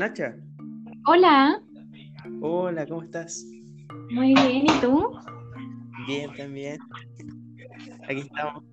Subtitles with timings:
[0.00, 0.34] Nacha.
[1.06, 1.60] Hola.
[2.40, 3.44] Hola, ¿cómo estás?
[4.10, 5.10] Muy bien, ¿y tú?
[6.06, 6.78] Bien, también.
[8.08, 8.64] Aquí estamos.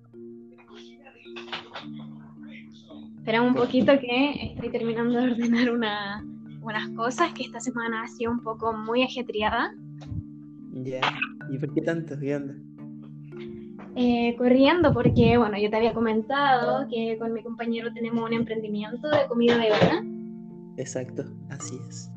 [3.18, 6.24] Espera un poquito que estoy terminando de ordenar una,
[6.62, 9.74] unas cosas que esta semana ha sido un poco muy ajetreada.
[10.82, 11.02] Ya.
[11.50, 12.18] ¿Y por qué tanto?
[12.18, 12.54] ¿Qué onda?
[13.96, 19.10] Eh, corriendo porque, bueno, yo te había comentado que con mi compañero tenemos un emprendimiento
[19.10, 20.17] de comida vegana.
[20.78, 22.10] Exacto, así es.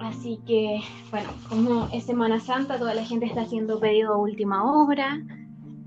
[0.00, 0.80] Así que,
[1.12, 5.22] bueno, como es Semana Santa, toda la gente está haciendo pedido a última hora.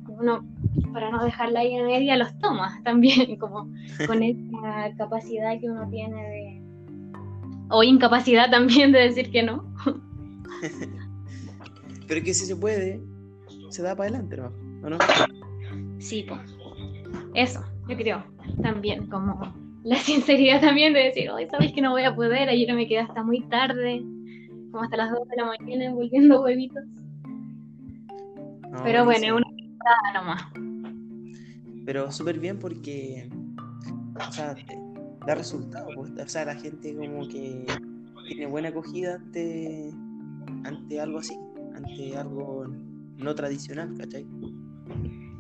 [0.08, 0.48] Uno,
[0.94, 3.70] para no dejarla ahí en media, los toma también, como
[4.08, 6.62] con esa capacidad que uno tiene de.
[7.70, 9.66] o incapacidad también de decir que no.
[12.08, 13.02] Pero que si se puede,
[13.70, 14.54] se da para adelante, ¿no?
[14.82, 14.98] ¿O no?
[16.00, 16.40] Sí, pues.
[17.34, 18.24] Eso, yo creo.
[18.62, 22.74] También, como la sinceridad también de decir, hoy sabes que no voy a poder, ayer
[22.74, 24.02] me quedé hasta muy tarde,
[24.72, 26.84] como hasta las 2 de la mañana envolviendo huevitos.
[28.72, 29.38] No, Pero bueno, es buenísimo.
[29.38, 30.44] una temporada nomás.
[31.86, 33.30] Pero súper bien porque,
[34.28, 34.56] o sea,
[35.26, 35.88] da resultado.
[35.96, 36.12] pues.
[36.12, 37.66] O sea, la gente como que
[38.28, 39.92] tiene buena acogida ante,
[40.64, 41.38] ante algo así,
[41.76, 42.66] ante algo
[43.18, 44.26] no tradicional, ¿cachai?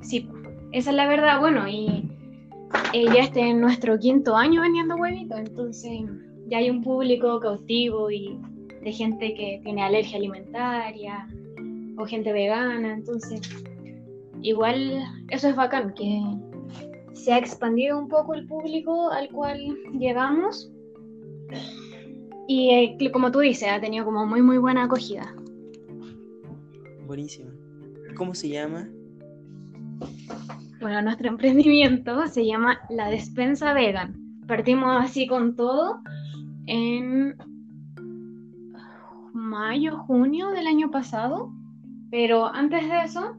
[0.01, 0.29] Sí,
[0.71, 1.39] esa es la verdad.
[1.39, 2.07] Bueno, y
[2.93, 6.01] ya este es nuestro quinto año vendiendo huevitos, entonces
[6.47, 8.39] ya hay un público cautivo y
[8.81, 11.27] de gente que tiene alergia alimentaria
[11.97, 13.41] o gente vegana, entonces
[14.41, 16.21] igual eso es bacán, que
[17.13, 19.59] se ha expandido un poco el público al cual
[19.97, 20.71] llegamos
[22.47, 25.33] y eh, como tú dices, ha tenido como muy muy buena acogida.
[27.07, 27.49] Buenísimo.
[28.15, 28.87] ¿Cómo se llama?
[30.85, 34.43] Bueno, nuestro emprendimiento se llama La Despensa Vegan.
[34.47, 36.03] Partimos así con todo
[36.67, 37.35] en
[39.33, 41.51] mayo, junio del año pasado,
[42.11, 43.35] pero antes de eso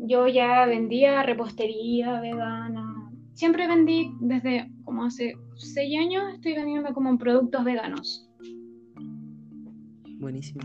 [0.00, 3.10] yo ya vendía repostería vegana.
[3.32, 8.28] Siempre vendí desde como hace seis años, estoy vendiendo como productos veganos.
[10.20, 10.60] Buenísimo.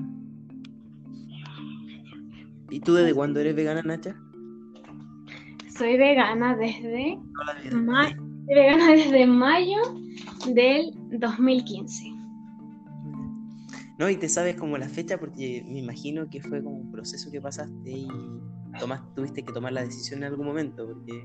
[2.69, 4.17] ¿Y tú desde cuándo eres vegana, Nacha?
[5.77, 7.17] Soy vegana desde,
[7.73, 9.77] ma- soy vegana desde mayo
[10.53, 12.13] del 2015.
[13.99, 17.31] No, y te sabes como la fecha porque me imagino que fue como un proceso
[17.31, 18.07] que pasaste y
[18.79, 21.23] tomas, tuviste que tomar la decisión en algún momento porque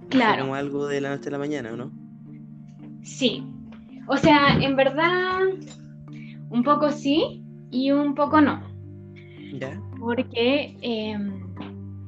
[0.00, 0.42] fue Claro.
[0.42, 1.92] como algo de la noche a la mañana, ¿o no?
[3.02, 3.44] Sí.
[4.06, 5.40] O sea, en verdad,
[6.50, 8.62] un poco sí y un poco no.
[9.58, 9.80] ¿Ya?
[9.98, 11.18] Porque eh,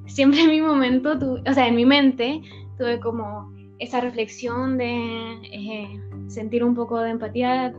[0.06, 2.40] siempre en mi momento, tu- o sea, en mi mente,
[2.78, 7.74] tuve como esa reflexión de eh, sentir un poco de empatía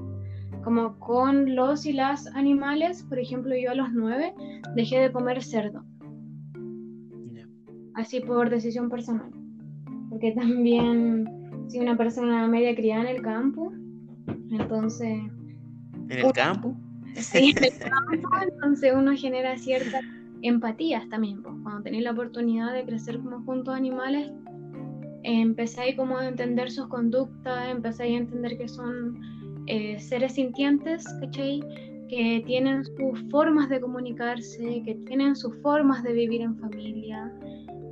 [0.63, 3.03] como con los y las animales.
[3.03, 4.33] Por ejemplo, yo a los nueve
[4.75, 5.83] dejé de comer cerdo,
[7.95, 9.31] así por decisión personal.
[10.09, 11.27] Porque también
[11.67, 13.71] soy una persona media criada en el campo,
[14.51, 15.19] entonces
[16.09, 16.75] ¿En el campo?
[17.15, 20.01] Sí, en el campo, entonces uno genera ciertas
[20.41, 21.41] empatías también.
[21.41, 24.31] Pues, cuando tenéis la oportunidad de crecer como junto a animales,
[25.23, 29.19] empezáis como a entender sus conductas, empezáis a entender que son
[29.67, 31.61] eh, seres sintientes, ¿cachai?
[32.09, 37.31] Que tienen sus formas de comunicarse, que tienen sus formas de vivir en familia.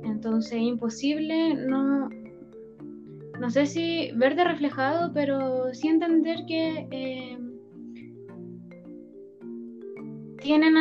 [0.04, 2.08] Entonces es imposible no,
[3.40, 6.88] no sé si verte reflejado, pero sí entender que...
[6.90, 7.38] eh,
[10.46, 10.76] tienen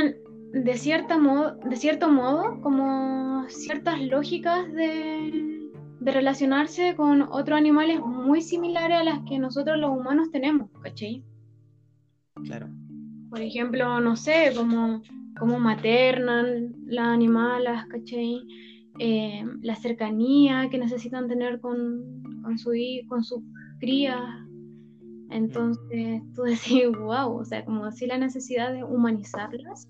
[0.63, 7.99] de, cierta modo, de cierto modo como ciertas lógicas de, de relacionarse con otros animales
[7.99, 11.23] muy similares a las que nosotros los humanos tenemos, ¿cachai?
[12.45, 12.69] Claro.
[13.29, 15.01] Por ejemplo, no sé, como,
[15.37, 18.41] como maternan las animalas, ¿cachai?
[18.99, 22.71] Eh, la cercanía que necesitan tener con, con su
[23.09, 23.41] con sus
[23.81, 24.21] crías.
[25.29, 29.89] Entonces tú decís, wow, o sea, como así la necesidad de humanizarlas.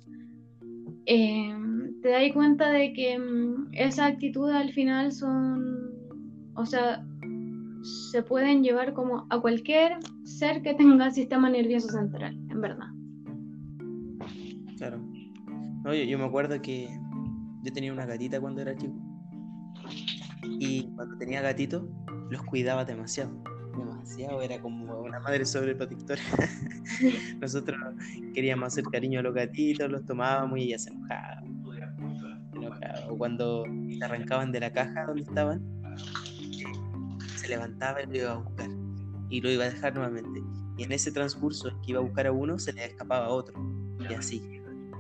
[1.06, 1.56] Eh,
[2.02, 5.92] te das cuenta de que mm, esa actitud al final son,
[6.56, 7.06] o sea,
[8.12, 12.88] se pueden llevar como a cualquier ser que tenga sistema nervioso central, en verdad.
[14.78, 15.00] Claro.
[15.84, 16.90] No, yo, yo me acuerdo que
[17.64, 18.96] yo tenía una gatita cuando era chico.
[20.60, 21.84] Y cuando tenía gatitos,
[22.30, 23.42] los cuidaba demasiado.
[23.78, 26.22] Demasiado, era como una madre sobreprotectora.
[27.42, 27.78] Nosotros
[28.34, 31.44] queríamos hacer cariño a los gatitos, los tomábamos y ella se enojaba.
[33.10, 35.62] O cuando se arrancaban de la caja donde estaban,
[37.36, 38.70] se levantaba y lo iba a buscar.
[39.30, 40.42] Y lo iba a dejar nuevamente.
[40.78, 43.56] y en ese transcurso que iba a buscar a uno se le escapaba a otro.
[44.10, 44.42] Y así.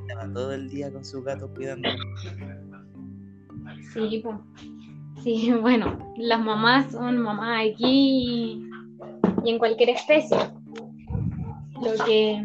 [0.01, 1.89] Estaba todo el día con su gato cuidando.
[3.93, 4.37] Sí, pues.
[5.23, 8.67] Sí, bueno, las mamás son mamás aquí
[9.43, 10.37] y en cualquier especie.
[11.81, 12.43] Lo que,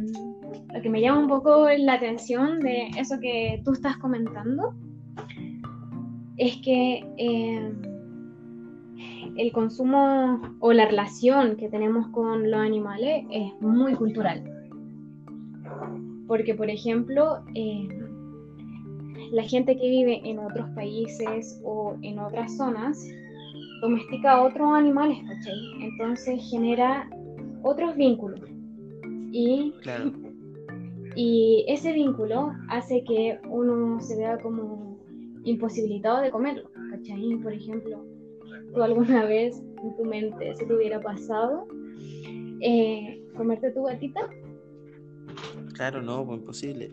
[0.75, 4.75] lo que me llama un poco la atención de eso que tú estás comentando
[6.37, 7.73] es que eh,
[9.37, 14.43] el consumo o la relación que tenemos con los animales es muy cultural.
[16.27, 17.89] Porque, por ejemplo, eh,
[19.31, 23.07] la gente que vive en otros países o en otras zonas
[23.81, 25.83] domestica otros animales, ¿cachai?
[25.83, 27.09] Entonces genera
[27.63, 28.41] otros vínculos.
[29.33, 29.73] Y,
[31.17, 34.99] y ese vínculo hace que uno se vea como
[35.45, 37.37] imposibilitado de comerlo, ¿cachai?
[37.43, 38.05] Por ejemplo,
[38.75, 41.67] tú alguna vez en tu mente se te hubiera pasado
[42.61, 44.29] eh, comerte tu gatita?
[45.75, 46.93] Claro, no, pues imposible.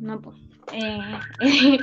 [0.00, 0.36] No, pues.
[0.72, 1.18] Eh,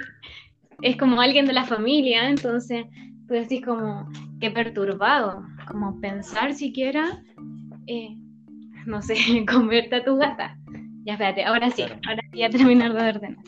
[0.81, 2.85] es como alguien de la familia, entonces
[3.27, 7.23] tú decís como, qué perturbado, como pensar siquiera,
[7.87, 8.15] eh,
[8.85, 9.15] no sé,
[9.51, 10.57] comerte a tu gata.
[11.05, 13.43] Ya espérate, ahora sí, ahora sí a terminar de ordenar.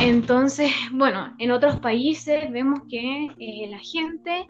[0.00, 4.46] Entonces, bueno, en otros países vemos que eh, la gente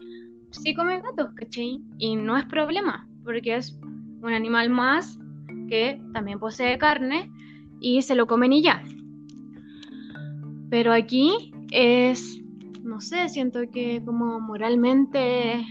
[0.51, 1.79] sí come gatos, ¿cachai?
[1.97, 3.77] Y no es problema, porque es
[4.21, 5.17] un animal más
[5.67, 7.29] que también posee carne
[7.81, 8.83] y se lo comen y ya.
[10.69, 12.39] Pero aquí es,
[12.83, 15.65] no sé, siento que como moralmente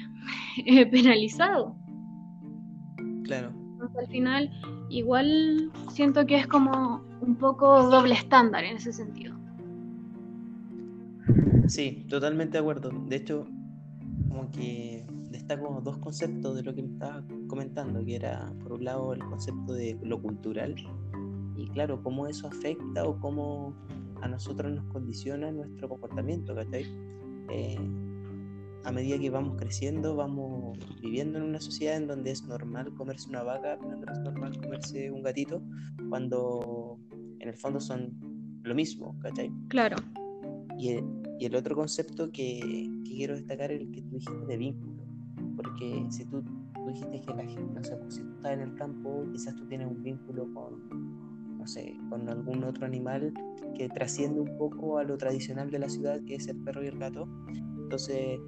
[0.91, 1.77] penalizado.
[3.25, 3.53] Claro.
[3.97, 4.51] al final,
[4.91, 9.37] igual siento que es como un poco doble estándar en ese sentido.
[11.69, 12.91] Sí, totalmente de acuerdo.
[13.07, 13.47] De hecho,
[14.29, 18.85] como que destaco dos conceptos de lo que me estaba comentando, que era, por un
[18.85, 20.75] lado, el concepto de lo cultural
[21.61, 23.75] y, claro, cómo eso afecta o cómo
[24.23, 26.85] a nosotros nos condiciona nuestro comportamiento, ¿cachai?
[27.51, 27.79] Eh,
[28.85, 33.29] a medida que vamos creciendo, vamos viviendo en una sociedad en donde es normal comerse
[33.29, 35.62] una vaca, pero no es normal comerse un gatito,
[36.09, 36.99] cuando
[37.39, 38.15] en el fondo son
[38.62, 39.53] lo mismo, ¿cachai?
[39.69, 39.97] Claro.
[40.79, 40.99] Y,
[41.39, 42.91] y el otro concepto que,
[43.21, 45.03] quiero destacar es el que tú dijiste de vínculo.
[45.57, 46.43] Porque si tú,
[46.87, 49.89] dijiste que la gente, no sé, si tú estás en el campo, quizás tú tienes
[49.89, 51.30] un vínculo con,
[51.61, 53.35] no sé, con algún otro animal
[53.77, 56.89] que trasciende un poco a lo tradicional de la ciudad, que es el perro y
[56.89, 57.29] el gato.
[57.77, 58.41] Entonces,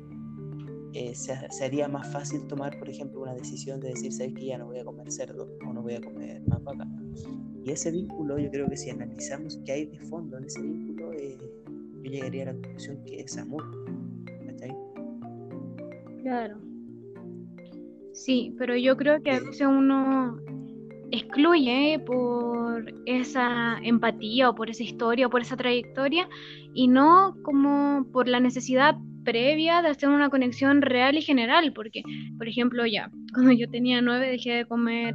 [0.95, 1.33] eh, se,
[1.63, 4.79] haría más fácil tomar, por ejemplo, una decisión de decir, sabes que ya no voy
[4.79, 6.87] a comer cerdo o no voy a comer más vaca.
[7.65, 11.13] Y ese vínculo, yo creo que si analizamos qué hay de fondo en ese vínculo,
[11.13, 11.37] eh,
[12.03, 13.63] yo llegaría a la conclusión que es amor.
[14.47, 14.75] ¿Cachai?
[16.23, 16.57] Claro.
[18.13, 20.39] Sí, pero yo creo que a veces uno
[21.13, 26.27] excluye por esa empatía o por esa historia o por esa trayectoria
[26.75, 32.03] y no como por la necesidad previa de hacer una conexión real y general, porque,
[32.39, 35.15] por ejemplo, ya, cuando yo tenía nueve dejé de comer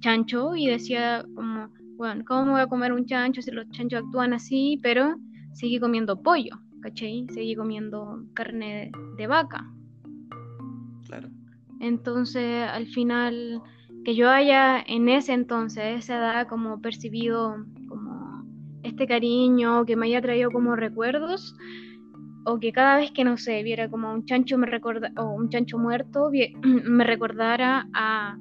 [0.00, 4.32] chancho y decía como, bueno, ¿cómo voy a comer un chancho si los chanchos actúan
[4.32, 4.80] así?
[4.82, 5.14] Pero
[5.52, 7.26] seguí comiendo pollo, ¿cachai?
[7.32, 9.64] Seguí comiendo carne de, vaca.
[11.06, 11.28] Claro.
[11.78, 13.62] Entonces, al final,
[14.04, 18.44] que yo haya en ese entonces, esa edad, como percibido como
[18.82, 21.54] este cariño, que me haya traído como recuerdos,
[22.44, 25.48] o que cada vez que no sé, viera como un chancho me recorda, o un
[25.48, 26.30] chancho muerto,
[26.62, 28.36] me recordara a,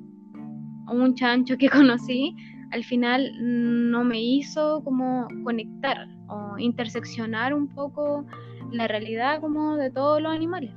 [0.87, 2.35] a un chancho que conocí,
[2.71, 3.31] al final
[3.91, 8.25] no me hizo como conectar o interseccionar un poco
[8.71, 10.71] la realidad como de todos los animales.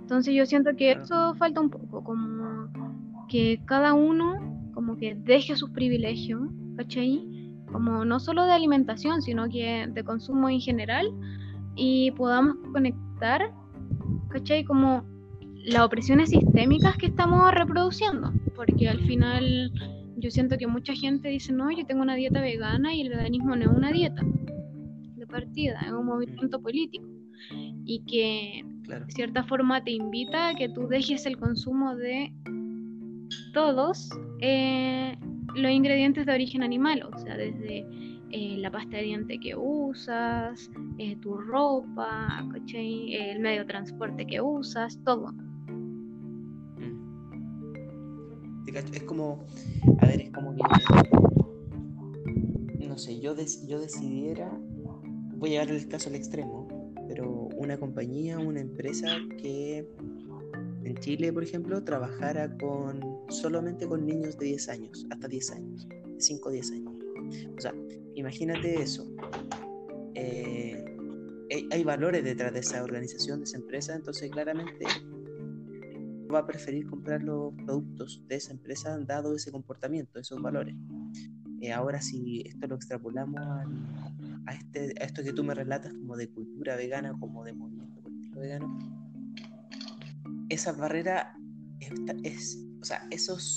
[0.00, 2.43] Entonces yo siento que eso falta un poco, como
[3.34, 6.40] que cada uno como que deje sus privilegios,
[6.76, 7.26] ¿cachai?
[7.72, 11.12] Como no solo de alimentación, sino que de consumo en general
[11.74, 13.52] y podamos conectar,
[14.28, 14.62] ¿cachai?
[14.62, 15.02] Como
[15.64, 19.72] las opresiones sistémicas que estamos reproduciendo, porque al final
[20.16, 23.56] yo siento que mucha gente dice, no, yo tengo una dieta vegana y el veganismo
[23.56, 24.22] no es una dieta
[25.16, 27.08] de partida, es un movimiento político
[27.84, 32.32] y que de cierta forma te invita a que tú dejes el consumo de
[33.52, 34.08] todos
[34.40, 35.16] eh,
[35.54, 37.86] los ingredientes de origen animal, o sea, desde
[38.30, 44.40] eh, la pasta de diente que usas, eh, tu ropa, el medio de transporte que
[44.40, 45.32] usas, todo.
[48.92, 49.44] Es como,
[50.00, 50.62] a ver, es como que,
[52.88, 53.36] no sé, yo,
[53.68, 54.50] yo decidiera,
[55.36, 56.66] voy a llevar el caso al extremo,
[57.06, 59.06] pero una compañía, una empresa
[59.40, 59.88] que
[60.82, 65.88] en Chile, por ejemplo, trabajara con solamente con niños de 10 años, hasta 10 años,
[66.18, 66.94] 5 o 10 años.
[67.56, 67.74] O sea,
[68.14, 69.06] imagínate eso.
[70.14, 70.84] Eh,
[71.70, 74.86] hay valores detrás de esa organización, de esa empresa, entonces claramente
[76.32, 80.74] va a preferir comprar los productos de esa empresa dado ese comportamiento, esos valores.
[81.60, 83.40] Eh, ahora si esto lo extrapolamos
[84.46, 88.02] a, este, a esto que tú me relatas como de cultura vegana, como de movimiento
[88.02, 88.78] político vegano,
[90.48, 91.36] esa barrera
[92.22, 93.54] es, o sea, esos,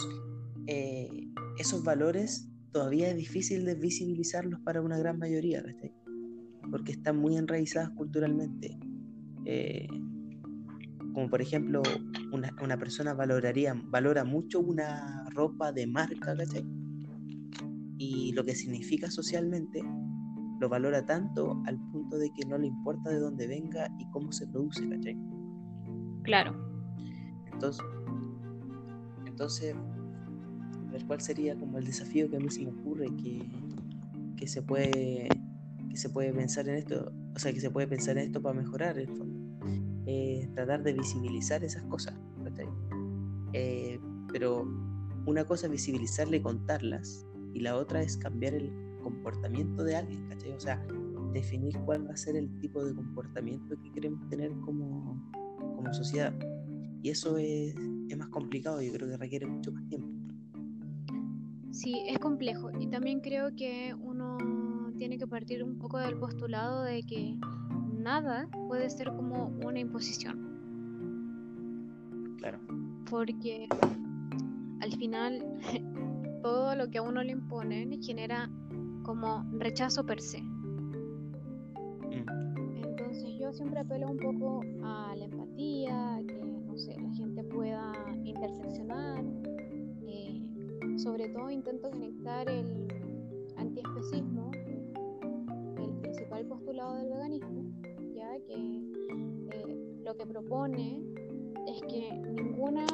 [0.68, 1.10] eh,
[1.58, 5.62] esos valores todavía es difícil de visibilizarlos para una gran mayoría,
[6.72, 8.80] porque están muy enraizadas culturalmente.
[9.44, 9.86] Eh,
[11.14, 11.84] como por ejemplo,
[12.32, 16.66] una, una, persona valoraría, valora mucho una ropa de marca, ¿cachai?
[17.98, 19.84] Y lo que significa socialmente
[20.62, 24.32] lo valora tanto al punto de que no le importa de dónde venga y cómo
[24.32, 25.18] se produce, ¿cachai?
[26.24, 26.56] Claro.
[27.52, 27.84] Entonces,
[29.38, 29.76] entonces,
[31.06, 33.48] ¿cuál sería como el desafío que a mí se me ocurre que,
[34.36, 35.30] que se puede
[35.92, 38.60] que se puede pensar en esto, o sea, que se puede pensar en esto para
[38.60, 39.68] mejorar el fondo?
[40.08, 42.16] Eh, tratar de visibilizar esas cosas.
[43.54, 44.00] Eh,
[44.32, 44.68] pero
[45.28, 48.72] una cosa es visibilizarle y contarlas, y la otra es cambiar el
[49.04, 50.54] comportamiento de alguien, ¿cachai?
[50.54, 50.84] O sea,
[51.32, 55.32] definir cuál va a ser el tipo de comportamiento que queremos tener como,
[55.76, 56.34] como sociedad.
[57.02, 57.76] Y eso es,
[58.10, 60.08] es más complicado, yo creo que requiere mucho más tiempo.
[61.72, 62.72] Sí, es complejo.
[62.80, 64.38] Y también creo que uno
[64.98, 67.38] tiene que partir un poco del postulado de que
[67.98, 70.48] nada puede ser como una imposición.
[72.38, 72.60] Claro.
[73.10, 73.68] Porque
[74.82, 75.44] al final
[76.42, 78.50] todo lo que a uno le imponen genera
[79.04, 80.42] como rechazo per se.
[80.42, 82.26] Mm.
[82.84, 86.07] Entonces yo siempre apelo un poco a la empatía,
[88.48, 89.24] interseccionar.
[90.08, 90.42] Eh,
[90.98, 92.88] sobre todo intento conectar el
[93.58, 94.52] antiespecismo,
[95.78, 97.68] el principal postulado del veganismo,
[98.46, 98.82] que
[99.52, 101.02] eh, lo que propone
[101.68, 102.86] es que ninguna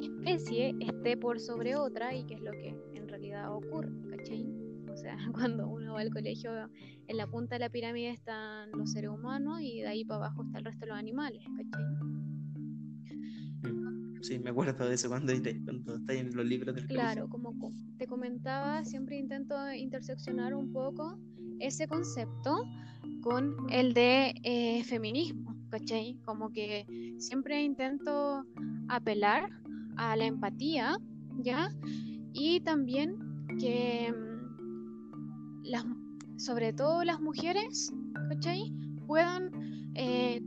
[0.00, 4.46] especie esté por sobre otra y que es lo que en realidad ocurre, ¿cachai?
[4.90, 6.50] O sea, cuando uno va al colegio,
[7.08, 10.42] en la punta de la pirámide están los seres humanos y de ahí para abajo
[10.44, 12.09] está el resto de los animales, ¿cachai?
[14.22, 15.32] Sí, me acuerdo de eso cuando,
[15.64, 17.54] cuando en los libros del Claro, como
[17.96, 21.18] te comentaba, siempre intento interseccionar un poco
[21.58, 22.64] ese concepto
[23.22, 26.18] con el de eh, feminismo, ¿cachai?
[26.24, 26.86] Como que
[27.18, 28.44] siempre intento
[28.88, 29.48] apelar
[29.96, 30.98] a la empatía,
[31.38, 31.70] ¿ya?
[32.32, 33.16] Y también
[33.58, 35.84] que mm, las,
[36.36, 37.92] sobre todo las mujeres,
[38.28, 38.72] ¿cachai?
[39.06, 39.50] Puedan,
[39.94, 40.42] eh,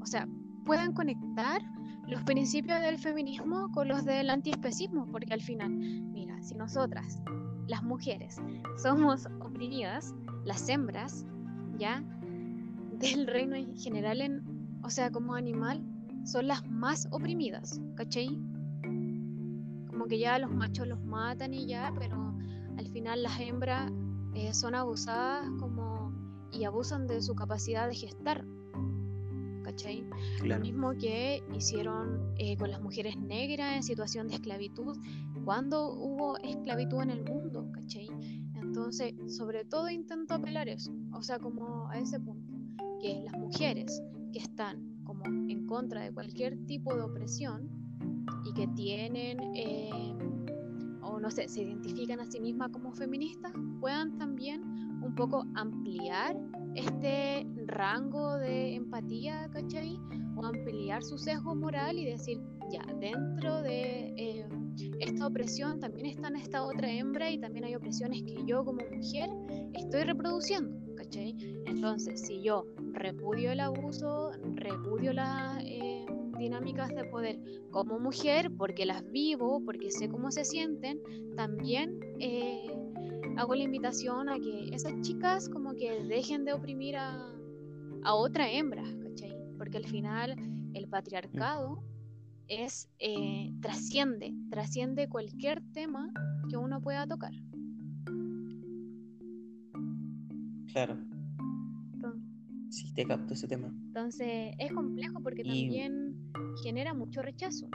[0.00, 0.28] o sea,
[0.64, 1.62] puedan conectar
[2.12, 7.22] los principios del feminismo con los del antiespecismo, porque al final, mira, si nosotras,
[7.66, 8.36] las mujeres,
[8.76, 10.14] somos oprimidas,
[10.44, 11.24] las hembras,
[11.78, 12.04] ¿ya?
[12.98, 14.42] Del reino en general, en,
[14.82, 15.82] o sea, como animal,
[16.24, 18.28] son las más oprimidas, ¿cachai?
[19.88, 22.34] Como que ya los machos los matan y ya, pero
[22.76, 23.90] al final las hembras
[24.34, 26.12] eh, son abusadas como
[26.52, 28.44] y abusan de su capacidad de gestar,
[29.72, 30.04] ¿cachai?
[30.44, 34.98] Lo mismo que hicieron eh, con las mujeres negras en situación de esclavitud,
[35.44, 38.08] cuando hubo esclavitud en el mundo, ¿cachai?
[38.54, 42.52] Entonces, sobre todo intento apelar eso, o sea, como a ese punto,
[43.00, 44.02] que las mujeres
[44.32, 47.68] que están como en contra de cualquier tipo de opresión
[48.44, 49.90] y que tienen, eh,
[51.02, 54.62] o no sé, se identifican a sí mismas como feministas, puedan también
[55.02, 56.36] un poco ampliar
[56.74, 59.98] este rango de empatía, ¿cachai?
[60.36, 64.14] O ampliar su sesgo moral y decir, ya, dentro de...
[64.16, 64.46] Eh,
[65.00, 68.80] esta opresión también está en esta otra hembra y también hay opresiones que yo como
[68.90, 69.28] mujer
[69.74, 71.36] estoy reproduciendo, ¿cachai?
[71.66, 76.06] Entonces, si yo repudio el abuso, repudio las eh,
[76.38, 77.38] dinámicas de poder
[77.70, 81.00] como mujer, porque las vivo, porque sé cómo se sienten,
[81.36, 82.71] también eh,
[83.36, 87.32] hago la invitación a que esas chicas como que dejen de oprimir a,
[88.04, 89.34] a otra hembra, ¿cachai?
[89.58, 90.36] Porque al final
[90.74, 91.82] el patriarcado
[92.48, 96.12] es eh, trasciende, trasciende cualquier tema
[96.50, 97.32] que uno pueda tocar.
[100.72, 100.98] Claro.
[102.70, 103.68] sí, te capto ese tema.
[103.68, 107.68] Entonces es complejo porque también genera mucho rechazo.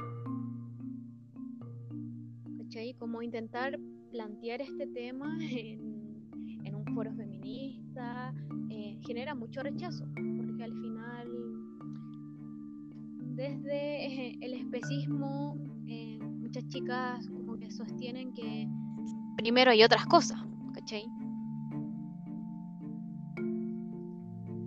[2.57, 2.93] ¿Cachai?
[2.95, 3.77] Como intentar
[4.11, 8.33] plantear este tema en, un foro feminista
[8.69, 11.27] eh, genera mucho rechazo, porque al final
[13.35, 15.55] desde el especismo,
[15.87, 18.67] eh, muchas chicas como que sostienen que
[19.37, 20.39] primero hay otras cosas,
[20.73, 21.05] ¿cachai?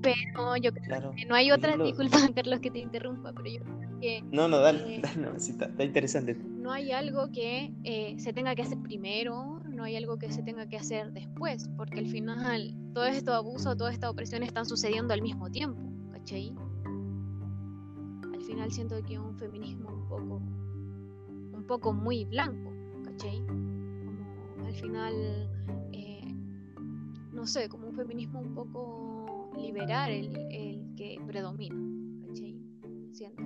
[0.02, 4.00] Pero yo creo que no hay otra, disculpa Carlos que te interrumpa, pero yo creo
[4.00, 4.22] que...
[4.30, 6.34] No, no, dale, eh, dale no, está, interesante.
[6.34, 10.42] No hay algo que eh, se tenga que hacer primero, no hay algo que se
[10.42, 15.12] tenga que hacer después, porque al final todo esto abuso, toda esta opresión están sucediendo
[15.12, 15.80] al mismo tiempo,
[16.12, 16.54] ¿cachai?
[18.32, 20.42] Al final siento que un feminismo un poco,
[21.56, 22.72] un poco muy blanco,
[23.04, 23.44] ¿cachai?
[23.46, 25.14] Como al final,
[25.92, 26.34] eh,
[27.32, 29.09] no sé, como un feminismo un poco
[29.60, 31.76] liberar el, el que predomina,
[32.26, 32.60] ¿cachai?
[33.12, 33.42] Siento.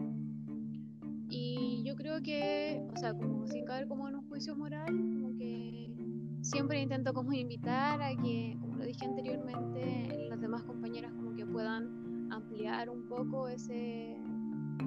[1.28, 5.36] Y yo creo que, o sea, como sin caer como en un juicio moral, como
[5.36, 5.92] que
[6.42, 11.46] siempre intento como invitar a que, como lo dije anteriormente, las demás compañeras como que
[11.46, 14.16] puedan ampliar un poco ese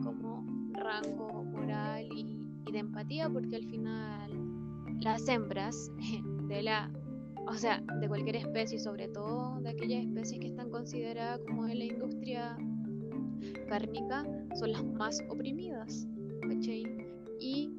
[0.04, 4.32] como rango moral y, y de empatía, porque al final
[5.02, 5.92] las hembras
[6.48, 6.92] de la
[7.48, 11.80] o sea, de cualquier especie, sobre todo de aquellas especies que están consideradas como en
[11.80, 12.58] la industria
[13.70, 14.26] cárnica,
[14.56, 16.08] son las más oprimidas,
[16.42, 16.84] ¿cachai?
[17.40, 17.72] Y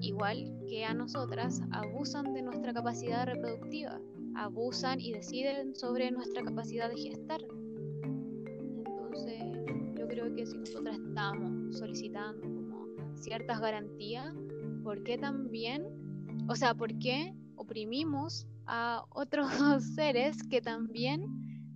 [0.00, 4.00] igual que a nosotras, abusan de nuestra capacidad reproductiva,
[4.34, 7.40] abusan y deciden sobre nuestra capacidad de gestar.
[8.84, 9.42] Entonces,
[9.98, 14.34] yo creo que si nosotras estamos solicitando como ciertas garantías,
[14.82, 15.86] ¿por qué también,
[16.48, 19.48] o sea, por qué oprimimos a otros
[19.94, 21.26] seres que también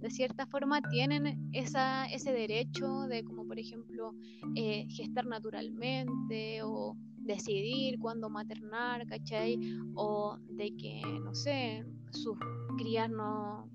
[0.01, 4.15] de cierta forma tienen esa, ese derecho de como por ejemplo
[4.55, 9.59] eh, gestar naturalmente o decidir cuándo maternar, ¿cachai?
[9.95, 12.37] O de que, no sé, sus
[12.79, 13.69] crías no,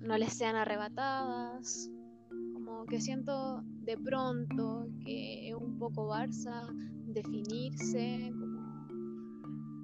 [0.00, 1.90] no les sean arrebatadas.
[2.54, 6.66] Como que siento de pronto que es un poco Barça
[7.06, 8.32] definirse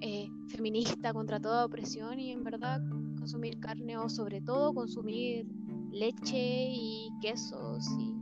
[0.01, 2.81] eh, feminista contra toda opresión y en verdad
[3.17, 5.47] consumir carne o sobre todo consumir
[5.91, 8.13] leche y quesos y,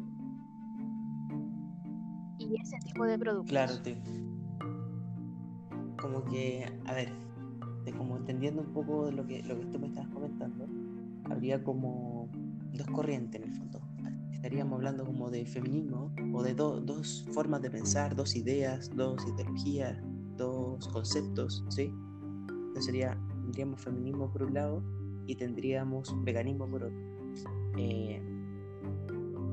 [2.45, 3.49] y ese tipo de productos.
[3.49, 3.73] Claro,
[5.99, 7.11] Como que, a ver,
[7.97, 10.67] como entendiendo un poco lo que, lo que tú me estabas comentando,
[11.25, 12.29] habría como
[12.73, 13.81] dos corrientes en el fondo.
[14.31, 19.97] Estaríamos hablando como de feminismo o de dos formas de pensar, dos ideas, dos ideologías,
[20.37, 21.93] dos conceptos, ¿sí?
[22.49, 24.83] Entonces sería, tendríamos feminismo por un lado
[25.27, 26.97] y tendríamos veganismo por otro.
[27.77, 28.21] Eh,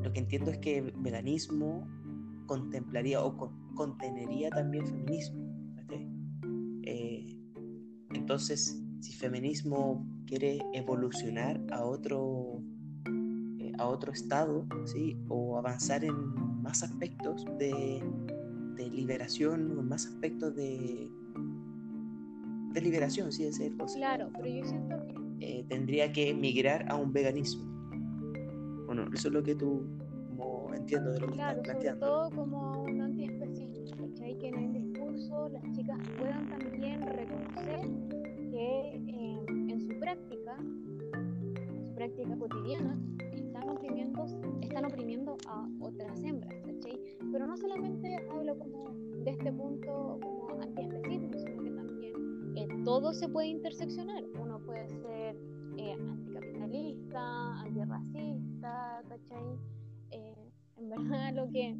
[0.02, 1.86] lo que entiendo es que veganismo
[2.46, 3.36] contemplaría o
[3.74, 5.42] contenería también feminismo.
[6.84, 7.38] Eh,
[8.12, 12.60] entonces, si feminismo quiere evolucionar a otro,
[13.58, 15.16] eh, a otro estado, ¿sí?
[15.28, 16.14] o avanzar en
[16.62, 18.02] más aspectos de,
[18.76, 21.10] de liberación o más aspectos de,
[22.72, 25.22] de liberación, ese es el Claro, pero yo siento que...
[25.44, 27.64] Eh, tendría que migrar a un veganismo.
[28.86, 29.82] Bueno, eso es lo que tú
[30.36, 32.06] como entiendo de lo que claro, estás planteando.
[32.06, 34.38] Sobre todo como un antiespecismo, ¿cachai?
[34.38, 37.80] Que en el discurso las chicas puedan también reconocer
[38.50, 42.98] que eh, en su práctica, en su práctica cotidiana,
[43.32, 44.26] están oprimiendo,
[44.60, 46.61] están oprimiendo a otras hembras.
[47.32, 48.90] Pero no solamente hablo como
[49.24, 54.22] de este punto como antiespecismo, sino que también eh, todo se puede interseccionar.
[54.38, 55.36] Uno puede ser
[55.78, 59.58] eh, anticapitalista, antirracista, ¿cachai?
[60.10, 60.34] Eh,
[60.76, 61.74] en verdad lo que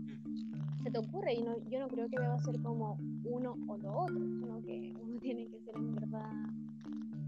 [0.83, 3.93] se te ocurre y no, yo no creo que deba ser como uno o lo
[3.93, 6.31] otro, sino que uno tiene que ser en verdad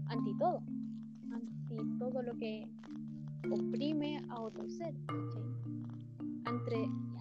[0.07, 0.61] anti todo,
[1.31, 2.67] anti todo lo que
[3.51, 5.74] oprime a otro ser, ¿cachai?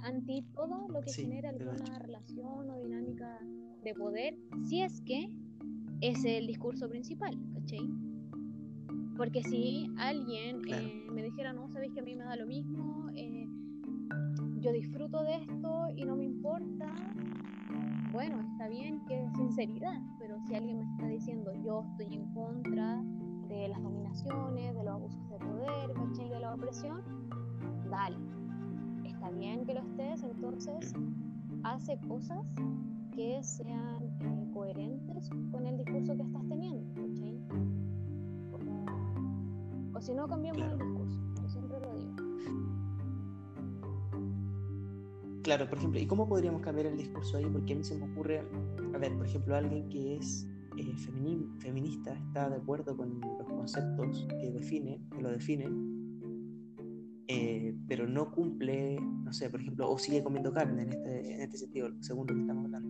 [0.02, 3.38] Anti todo lo que genera alguna relación o dinámica
[3.82, 4.36] de poder,
[4.68, 5.30] si es que
[6.00, 7.88] es el discurso principal, ¿cachai?
[9.16, 13.10] Porque si alguien eh, me dijera, no, sabéis que a mí me da lo mismo,
[13.14, 13.46] eh,
[14.60, 16.92] yo disfruto de esto y no me importa,
[18.10, 22.32] bueno, está bien que es sinceridad, pero si alguien me está diciendo, yo estoy en
[22.32, 23.02] contra
[23.48, 26.28] de las dominaciones, de los abusos de poder, ¿cachai?
[26.28, 27.02] De la opresión,
[27.90, 28.16] dale,
[29.24, 30.92] está bien que lo estés, entonces
[31.62, 32.46] hace cosas
[33.10, 37.40] que sean eh, coherentes con el discurso que estás teniendo, ¿cachai?
[39.94, 42.16] o si no, cambiamos el discurso, yo siempre lo digo.
[45.42, 47.46] Claro, por ejemplo, ¿y cómo podríamos cambiar el discurso ahí?
[47.46, 48.42] Porque a mí se me ocurre,
[48.94, 50.94] a ver, por ejemplo, alguien que es eh,
[51.60, 55.93] feminista está de acuerdo con los conceptos que define, que lo definen,
[57.28, 61.40] eh, pero no cumple, no sé, por ejemplo, o sigue comiendo carne en este, en
[61.40, 62.88] este sentido, según lo que estamos hablando.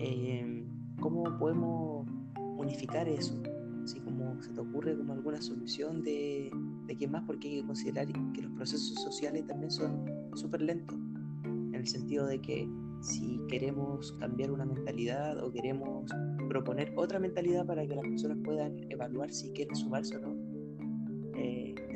[0.00, 0.64] Eh,
[1.00, 2.08] ¿Cómo podemos
[2.56, 3.40] unificar eso?
[3.82, 6.50] Así como se te ocurre como alguna solución de,
[6.86, 10.04] de qué más, porque hay que considerar que los procesos sociales también son
[10.34, 10.96] súper lentos,
[11.44, 12.68] en el sentido de que
[13.00, 16.10] si queremos cambiar una mentalidad o queremos
[16.48, 20.36] proponer otra mentalidad para que las personas puedan evaluar si quieren sumarse o no,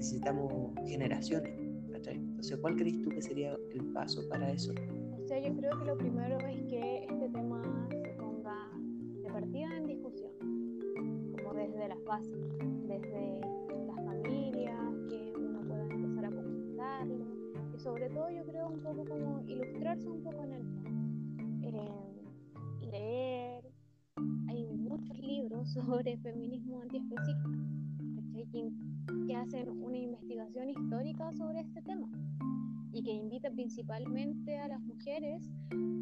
[0.02, 1.52] necesitamos generaciones.
[2.10, 4.72] Entonces, ¿cuál crees tú que sería el paso para eso?
[5.16, 8.68] O sea, yo creo que lo primero es que este tema se ponga
[9.22, 10.32] de partida en discusión,
[11.30, 12.36] como desde las bases,
[12.88, 13.40] desde
[13.86, 14.76] las familias,
[15.08, 17.26] que uno pueda empezar a comentarlo,
[17.72, 20.52] y sobre todo yo creo un poco como ilustrarse un poco en
[21.62, 23.72] el eh, leer,
[24.48, 27.48] hay muchos libros sobre feminismo antiespecista,
[29.26, 32.08] que hacen una investigación histórica sobre este tema
[32.92, 35.50] y que invita principalmente a las mujeres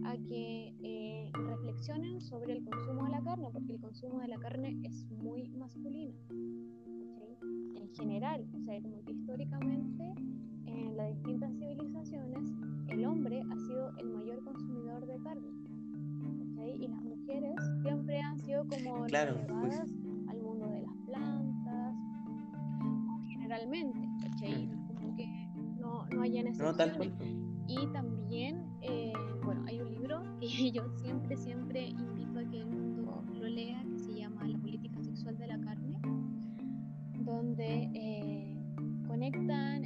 [0.05, 4.39] a que eh, reflexionen sobre el consumo de la carne, porque el consumo de la
[4.39, 6.15] carne es muy masculino.
[7.77, 10.15] En general, o sea, como que históricamente
[10.67, 12.51] en las distintas civilizaciones
[12.89, 15.49] el hombre ha sido el mayor consumidor de carne.
[16.79, 19.81] Y las mujeres siempre han sido como claro, pues.
[20.29, 21.50] al mundo de las plantas,
[23.51, 23.99] generalmente,
[24.95, 25.27] Como que
[25.79, 27.13] no, no hayan excepciones.
[27.67, 29.13] y también, eh,
[29.45, 33.83] bueno, hay un libro que yo siempre, siempre invito a que el mundo lo lea,
[33.91, 35.99] que se llama La política sexual de la carne,
[37.25, 38.57] donde eh,
[39.09, 39.85] conectan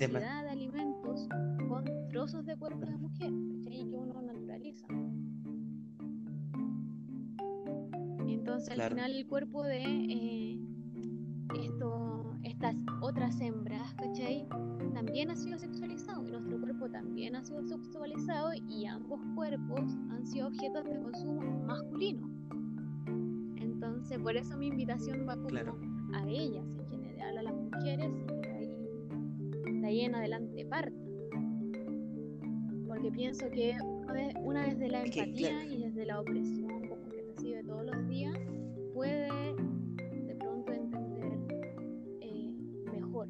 [0.00, 1.28] de publicidad de, alimentos
[1.68, 3.30] con trozos de cuerpo de mujer,
[3.70, 4.86] y que uno naturaliza.
[8.26, 10.60] Entonces al final el cuerpo de eh,
[11.62, 14.48] esto, estas otras hembras, ¿cachai?
[14.94, 20.26] También ha sido sexualizado y nuestro cuerpo también ha sido sexualizado y ambos cuerpos han
[20.26, 22.28] sido objetos de consumo masculino.
[23.56, 25.58] Entonces por eso mi invitación va como
[26.14, 28.29] a ellas en general, a las mujeres
[29.90, 30.96] ahí en adelante parta.
[32.86, 33.76] Porque pienso que
[34.42, 38.36] una desde la empatía y desde la opresión que recibe todos los días,
[38.94, 39.28] puede
[40.26, 41.38] de pronto entender
[42.20, 42.52] eh,
[42.92, 43.28] mejor.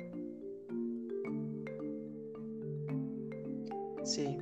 [4.05, 4.37] Sí,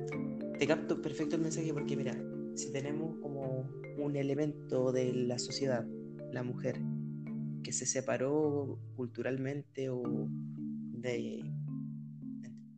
[0.57, 2.17] te capto perfecto el mensaje porque mira,
[2.55, 5.85] si tenemos como un elemento de la sociedad,
[6.33, 6.81] la mujer,
[7.63, 11.43] que se separó culturalmente o de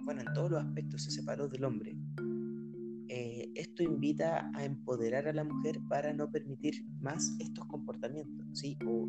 [0.04, 1.96] bueno, en todos los aspectos se separó del hombre.
[3.08, 8.78] Eh, esto invita a empoderar a la mujer para no permitir más estos comportamientos, ¿sí?
[8.88, 9.08] O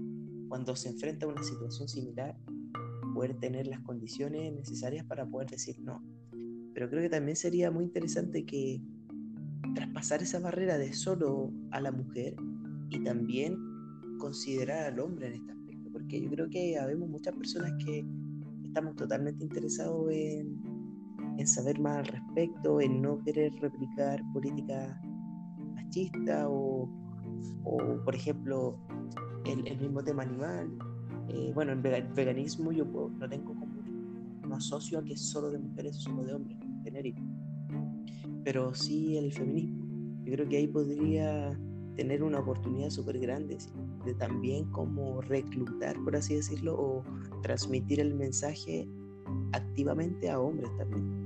[0.49, 2.37] cuando se enfrenta a una situación similar,
[3.15, 6.03] poder tener las condiciones necesarias para poder decir no.
[6.75, 8.83] Pero creo que también sería muy interesante que
[9.75, 12.35] traspasar esa barrera de solo a la mujer
[12.91, 13.57] y también
[14.19, 18.05] considerar al hombre en este aspecto, porque yo creo que habemos muchas personas que
[18.65, 20.72] estamos totalmente interesados en
[21.39, 25.01] en saber más al respecto, en no querer replicar política
[25.75, 26.89] machista o,
[28.05, 28.79] por ejemplo,
[29.45, 30.71] el, mismo tema animal.
[31.29, 33.73] Eh, bueno, en veganismo yo no tengo como
[34.47, 37.23] no asocio a que es solo de mujeres o solo de hombres, genérico.
[38.45, 39.85] Pero sí el feminismo.
[40.25, 41.59] Yo creo que ahí podría
[41.97, 43.59] tener una oportunidad súper grande
[44.05, 47.05] de también como reclutar, por así decirlo, o
[47.43, 48.89] transmitir el mensaje
[49.53, 51.22] activamente a hombres también.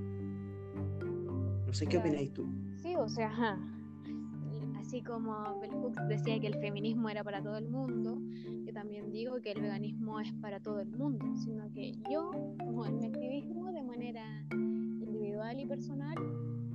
[1.67, 2.47] No sé qué opináis tú.
[2.77, 3.31] Sí, o sea,
[4.79, 8.21] así como Bell Hooks decía que el feminismo era para todo el mundo,
[8.65, 12.87] yo también digo que el veganismo es para todo el mundo, sino que yo, como
[12.87, 16.15] en mi activismo, de manera individual y personal,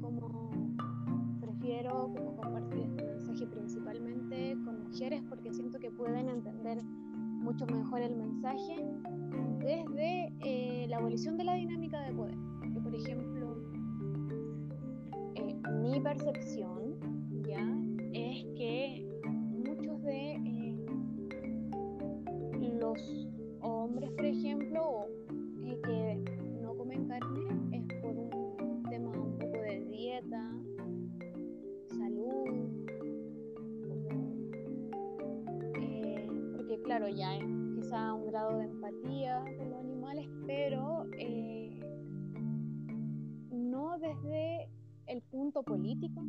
[0.01, 0.75] como
[1.39, 8.01] prefiero como compartir este mensaje principalmente con mujeres porque siento que pueden entender mucho mejor
[8.01, 8.75] el mensaje
[9.59, 12.35] desde eh, la abolición de la dinámica de poder.
[12.73, 13.30] Que, por ejemplo,
[15.81, 16.95] mi percepción,
[17.41, 17.67] ¿ya?
[18.13, 20.77] Es que muchos de eh,
[22.79, 23.27] los
[23.61, 25.07] hombres, por ejemplo,
[25.63, 26.23] eh, que
[26.61, 30.51] no comen carne es por un tema un poco de dieta,
[31.87, 32.69] salud,
[35.81, 37.39] eh, porque claro, ya
[37.73, 41.05] quizá un grado de empatía con los animales, pero
[43.51, 44.70] no desde
[45.19, 46.21] punto político,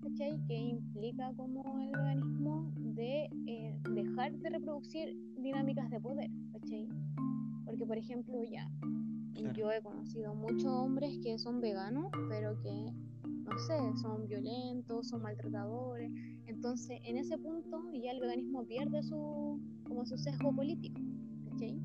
[0.00, 0.38] ¿cachai?
[0.46, 6.88] Que implica como el veganismo de eh, dejar de reproducir dinámicas de poder, ¿cachai?
[7.64, 8.70] Porque, por ejemplo, ya,
[9.54, 12.92] yo he conocido muchos hombres que son veganos, pero que,
[13.24, 16.12] no sé, son violentos, son maltratadores.
[16.46, 21.00] Entonces, en ese punto ya el veganismo pierde su, como su sesgo político,
[21.50, 21.80] ¿cachai?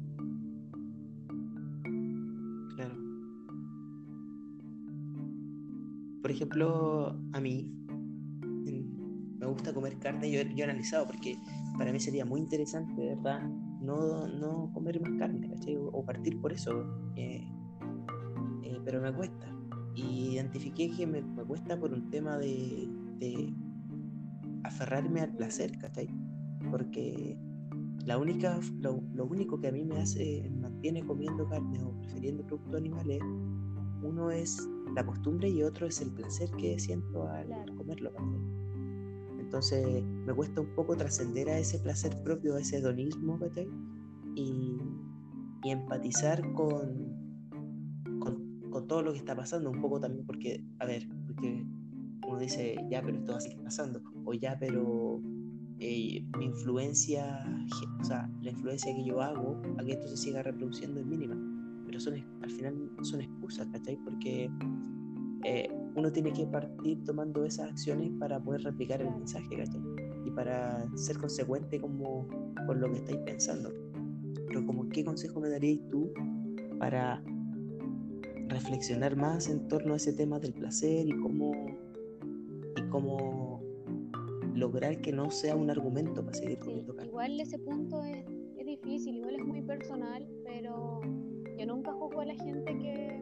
[6.23, 7.83] Por ejemplo, a mí
[9.43, 11.37] me gusta comer carne, yo, yo he analizado, porque
[11.77, 13.41] para mí sería muy interesante, ¿verdad?
[13.81, 15.75] No, no comer más carne, ¿cachai?
[15.75, 16.85] O, partir por eso.
[17.17, 17.45] Eh,
[18.63, 19.45] eh, pero me cuesta.
[19.95, 22.87] Y identifiqué que me, me cuesta por un tema de,
[23.19, 23.53] de,
[24.63, 26.07] aferrarme al placer, ¿cachai?
[26.71, 27.37] Porque
[28.05, 32.45] la única, lo, lo, único que a mí me hace, mantiene comiendo carne o prefiriendo
[32.45, 33.19] productos animales,
[34.01, 34.57] uno es
[34.95, 38.11] la costumbre y otro es el placer que siento al, comerlo,
[39.39, 43.39] Entonces me cuesta un poco trascender a ese placer propio, a ese hedonismo.
[44.35, 44.77] Y,
[45.63, 47.49] y empatizar con,
[48.19, 51.63] con, con, todo lo que está pasando, un poco también porque, a ver, porque
[52.27, 55.21] uno dice, ya, pero esto va a seguir pasando, o ya, pero
[55.79, 57.45] eh, mi influencia,
[57.99, 61.52] o sea, la influencia que yo hago a que esto se siga reproduciendo es mínima.
[61.93, 63.97] Pero son, al final son excusas, ¿cachai?
[63.97, 64.49] Porque
[65.43, 69.79] eh, uno tiene que partir tomando esas acciones para poder replicar el mensaje, ¿cachai?
[70.25, 72.27] Y para ser consecuente como
[72.65, 73.71] con lo que estáis pensando.
[74.47, 76.11] Pero como, ¿qué consejo me darías tú
[76.79, 77.23] para
[78.47, 81.53] reflexionar más en torno a ese tema del placer y cómo,
[82.75, 83.61] y cómo
[84.55, 87.09] lograr que no sea un argumento para seguir comiendo carne.
[87.09, 88.25] Igual ese punto es,
[88.57, 91.01] es, difícil, igual es muy personal, pero
[91.63, 93.19] yo nunca juzgo a la gente que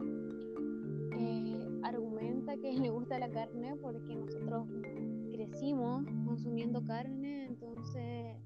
[1.16, 4.66] eh, argumenta que le gusta la carne porque nosotros
[5.30, 8.36] crecimos consumiendo carne, entonces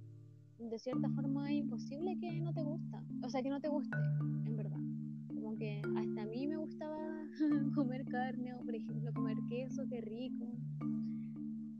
[0.58, 3.96] de cierta forma es imposible que no te gusta, o sea, que no te guste,
[4.44, 4.80] en verdad.
[5.28, 6.98] Como que hasta a mí me gustaba
[7.74, 10.46] comer carne o, por ejemplo, comer queso, qué rico.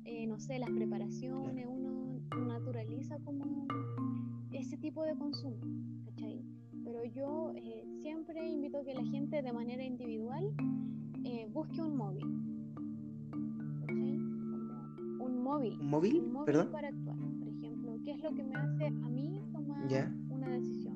[0.05, 3.67] Eh, no sé, las preparaciones, uno naturaliza como
[4.53, 5.59] ese tipo de consumo,
[6.07, 6.56] ¿cachai?
[6.87, 10.55] Pero yo eh, siempre invito a que la gente de manera individual
[11.25, 12.25] eh, busque un móvil,
[13.81, 14.17] ¿cachai?
[15.19, 15.81] un móvil.
[15.81, 16.21] ¿Un móvil?
[16.21, 17.17] Un móvil para actuar.
[17.41, 19.85] Por ejemplo, ¿qué es lo que me hace a mí tomar
[20.31, 20.96] una decisión?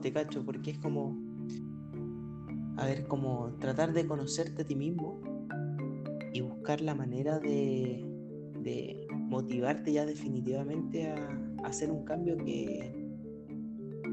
[0.00, 1.16] Te cacho, porque es como...
[2.76, 5.20] A ver, como tratar de conocerte a ti mismo
[6.32, 8.04] y buscar la manera de,
[8.60, 12.94] de motivarte ya definitivamente a, hacer un cambio que,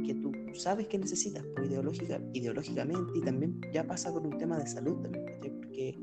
[0.06, 4.58] que tú sabes que necesitas, pues, ideológica, ideológicamente, y también ya pasa por un tema
[4.58, 5.26] de salud también,
[5.62, 6.00] porque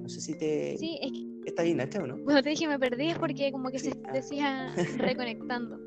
[0.00, 0.76] no sé si te...
[0.76, 1.12] Sí, es
[1.44, 2.24] ¿Está bien no?
[2.24, 4.10] Cuando te dije me perdí es porque como que se ah.
[4.12, 5.78] decía reconectando.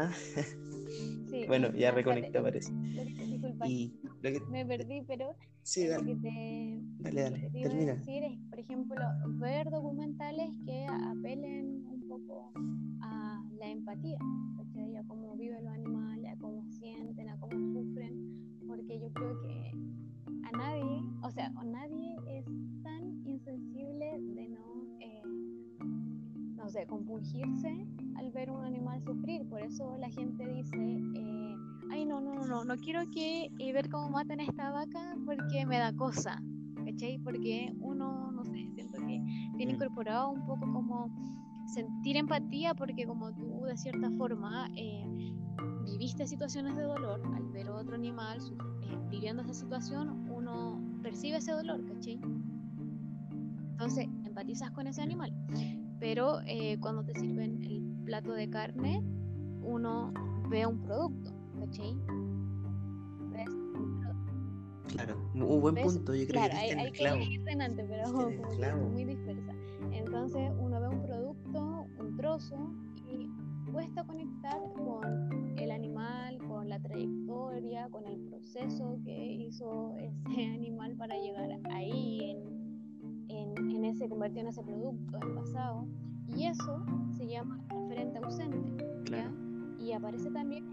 [0.00, 2.72] Ah, sí, bueno, ya reconectó parece.
[3.66, 3.92] Y
[4.50, 6.14] me perdí, pero sí, dale.
[6.14, 7.50] Lo que te, dale, dale.
[7.50, 7.94] Te Termina.
[7.94, 9.00] decir es, por ejemplo,
[9.38, 12.52] ver documentales que apelen un poco
[13.02, 14.18] a la empatía,
[14.56, 14.96] ¿cachai?
[14.96, 19.72] a cómo viven los animales, a cómo sienten, a cómo sufren, porque yo creo que
[20.44, 22.44] a nadie, o sea, a nadie es
[22.82, 25.22] tan insensible de no, eh,
[26.56, 27.86] no sé, compungirse
[28.32, 29.48] ver un animal sufrir.
[29.48, 30.76] Por eso la gente dice,
[31.14, 31.54] eh,
[31.90, 35.66] ay, no, no, no, no, quiero que eh, ver cómo matan a esta vaca porque
[35.66, 36.42] me da cosa,
[36.84, 37.18] ¿cachai?
[37.18, 39.22] Porque uno, no sé, siento que
[39.56, 39.76] tiene mm.
[39.76, 41.10] incorporado un poco como
[41.66, 45.04] sentir empatía porque como tú de cierta forma eh,
[45.84, 48.38] viviste situaciones de dolor al ver a otro animal
[48.82, 52.20] eh, viviendo esa situación, uno percibe ese dolor, ¿cachai?
[53.72, 55.32] Entonces empatizas con ese animal.
[55.98, 57.79] Pero eh, cuando te sirven el
[58.10, 59.04] plato de carne,
[59.62, 60.12] uno
[60.48, 61.96] ve un producto, ¿cachai?
[64.88, 69.52] Claro, un buen punto, yo creo claro, que hay, hay que ir pero muy dispersa.
[69.92, 72.56] Entonces uno ve un producto, un trozo,
[73.06, 73.30] y
[73.70, 80.14] cuesta conectar con el animal, con la trayectoria, con el proceso que hizo ese
[80.52, 82.36] animal para llegar ahí,
[83.28, 85.86] en, en, ese, convertido en ese producto, en pasado.
[86.36, 86.84] Y eso
[87.16, 88.86] se llama referente ausente.
[89.78, 90.64] Y aparece también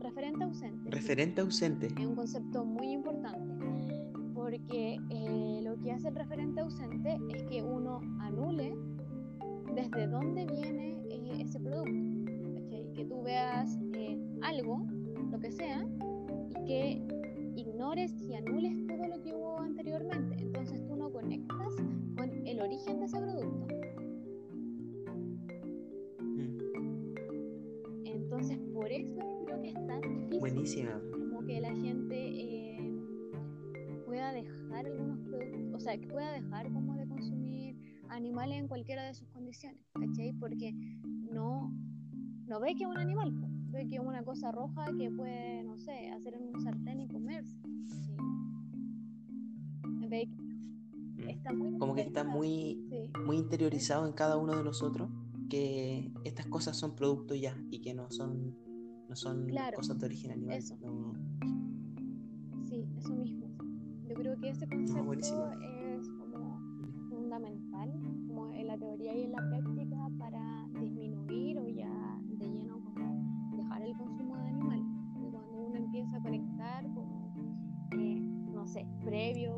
[0.00, 0.90] referente ausente.
[0.90, 1.86] Referente ausente.
[1.86, 3.54] Es un concepto muy importante
[4.34, 8.76] porque eh, lo que hace el referente ausente es que uno anule
[9.74, 11.92] desde dónde viene eh, ese producto.
[12.94, 14.86] Que tú veas eh, algo,
[15.30, 15.86] lo que sea,
[16.50, 17.02] y que
[17.56, 20.36] ignores y anules todo lo que hubo anteriormente.
[20.38, 21.74] Entonces tú no conectas
[22.16, 23.66] con el origen de ese producto.
[28.38, 30.38] Entonces por eso creo que es tan difícil.
[30.38, 31.00] Buenísima.
[31.10, 32.78] Como que la gente
[34.06, 37.76] pueda dejar algunos productos, o sea, que pueda dejar como de consumir
[38.10, 40.32] animales en cualquiera de sus condiciones, ¿cachai?
[40.34, 40.72] Porque
[41.32, 41.72] no,
[42.46, 43.34] no ve que es un animal,
[43.70, 47.08] ve que es una cosa roja que puede, no sé, hacer en un sartén y
[47.08, 47.58] comerse.
[47.88, 48.16] ¿sí?
[50.08, 50.28] Ve
[51.16, 51.28] que mm.
[51.28, 55.10] está muy como que está muy, muy interiorizado en cada uno de nosotros
[55.48, 58.56] que estas cosas son productos ya y que no son
[59.08, 60.58] no son cosas de origen animal.
[60.58, 60.76] Eso.
[62.68, 63.48] Sí, eso mismo
[64.18, 66.60] creo que ese concepto es como
[67.08, 67.92] fundamental,
[68.26, 73.56] como en la teoría y en la práctica, para disminuir o ya de lleno como
[73.56, 74.86] dejar el consumo de animales.
[75.30, 77.32] cuando uno empieza a conectar como,
[77.92, 78.20] eh,
[78.52, 79.54] no sé, previo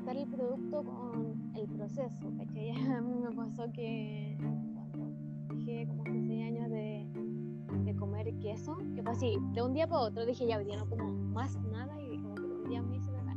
[0.00, 2.70] conectar el producto con el proceso, ¿cachai?
[2.96, 9.02] A mí me pasó que cuando dije como hace seis años de comer queso, que
[9.02, 12.00] fue así, de un día para otro dije ya, hoy día no como más nada
[12.00, 13.36] y como que un día me hice vegana,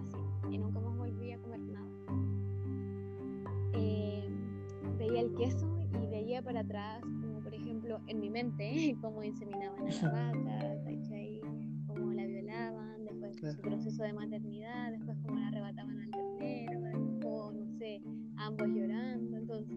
[0.00, 0.18] así,
[0.50, 1.88] y nunca más volví a comer nada.
[3.74, 4.28] Eh,
[4.98, 5.66] veía el queso
[6.02, 10.84] y veía para atrás, como por ejemplo en mi mente, cómo inseminaban a la vaca,
[10.84, 11.40] ¿cachai?
[11.86, 15.81] Cómo la violaban, después su proceso de maternidad, después cómo la arrebataban
[18.42, 19.36] ambos llorando.
[19.36, 19.76] Entonces,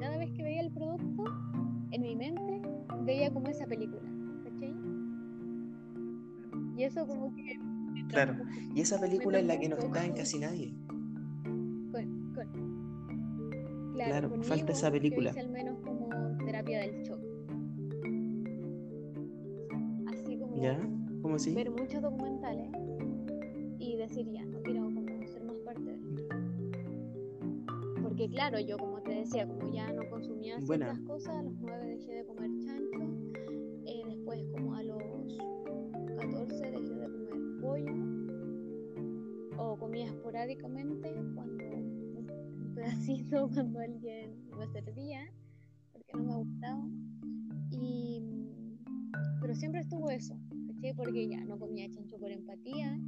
[0.00, 1.24] cada vez que veía el producto,
[1.90, 2.62] en mi mente
[3.02, 4.02] veía como esa película,
[4.44, 4.74] ¿cachai?
[6.76, 7.58] Y eso como que...
[8.08, 8.36] Claro,
[8.74, 10.74] y esa película es la que no está en casi nadie.
[11.90, 13.92] Con, con...
[13.94, 15.32] Claro, falta esa película.
[15.36, 16.08] al menos como
[16.44, 17.20] terapia del shock.
[20.12, 20.78] Así como ¿Ya?
[21.22, 21.54] ¿Cómo así?
[21.54, 22.68] ver muchos documentales
[23.78, 24.85] y decir ya, no quiero
[28.26, 31.86] Porque claro, yo como te decía, como ya no consumía ciertas cosas, a los nueve
[31.86, 32.50] dejé de comer
[34.50, 34.98] como a los
[36.16, 37.92] 14 dejé de comer pollo
[39.58, 45.20] o comía esporádicamente cuando un pedacito cuando alguien me servía
[45.92, 46.84] porque no me gustaba.
[47.70, 48.22] Y
[49.40, 50.36] pero siempre estuvo eso
[50.96, 52.98] porque ya no comía chancho por empatía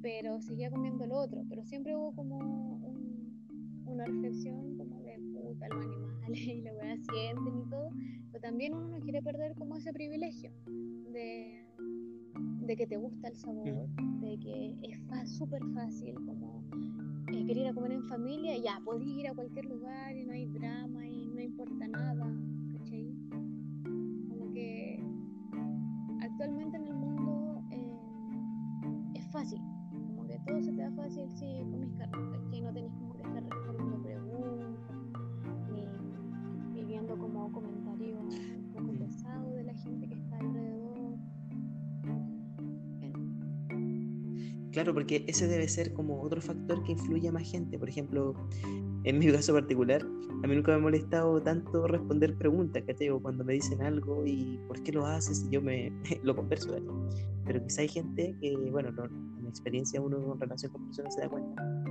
[0.00, 2.73] pero seguía comiendo lo otro pero siempre hubo como
[3.94, 7.90] una reflexión como de puta los animales y la weá sienten y todo
[8.34, 10.50] pero también uno no quiere perder como ese privilegio
[11.12, 11.64] de,
[12.66, 13.88] de que te gusta el sabor,
[14.20, 16.64] de que es súper fácil como
[17.32, 20.32] eh, querer ir a comer en familia, ya, podés ir a cualquier lugar y no
[20.32, 22.26] hay drama y no importa nada,
[22.72, 23.14] ¿cachai?
[24.28, 25.00] Como que
[26.20, 27.98] actualmente en el mundo eh,
[29.14, 29.60] es fácil,
[30.08, 32.62] como que todo se te da fácil si comes carne, ¿cachai?
[32.62, 32.92] No tenés
[44.74, 47.78] Claro, porque ese debe ser como otro factor que influye a más gente.
[47.78, 48.34] Por ejemplo,
[49.04, 53.08] en mi caso particular, a mí nunca me ha molestado tanto responder preguntas, ¿cachai?
[53.10, 55.46] O cuando me dicen algo y ¿por qué lo haces?
[55.46, 55.92] Y yo me
[56.24, 56.72] lo converso.
[56.72, 56.88] ¿cachai?
[57.44, 61.20] Pero quizá hay gente que, bueno, no, en experiencia uno en relación con personas se
[61.20, 61.84] da cuenta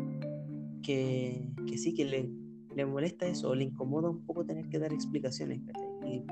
[0.84, 2.30] que, que sí, que le,
[2.76, 6.18] le molesta eso o le incomoda un poco tener que dar explicaciones, ¿cachai?
[6.18, 6.26] Y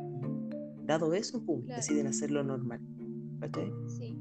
[0.86, 2.82] dado eso, pum, deciden hacerlo normal,
[3.40, 3.72] ¿cachai?
[3.88, 4.18] Sí,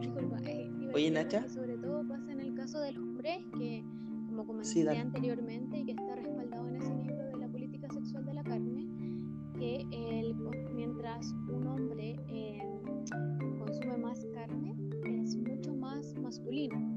[0.00, 1.42] Disculpa, eh, Oye, Nacha.
[1.42, 3.84] Que sobre todo pasa en el caso del hombre, que
[4.28, 8.24] como comenté sí, anteriormente y que está respaldado en ese libro de la política sexual
[8.26, 8.86] de la carne,
[9.58, 12.62] que el, pues, mientras un hombre eh,
[13.58, 14.74] consume más carne,
[15.04, 16.96] es mucho más masculino.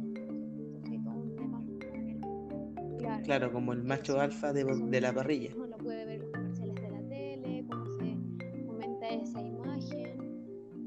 [3.00, 5.52] Claro, claro, como el macho alfa de, de la parrilla.
[5.56, 9.49] Uno lo puede ver en los comerciales de la tele, cómo se comenta esa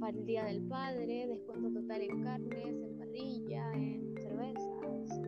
[0.03, 5.21] para el Día del Padre, descuento total en carnes, en parrilla, en cervezas.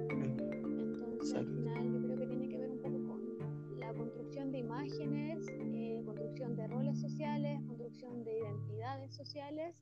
[0.81, 4.59] Entonces, al final yo creo que tiene que ver un poco con la construcción de
[4.59, 9.77] imágenes, eh, construcción de roles sociales, construcción de identidades sociales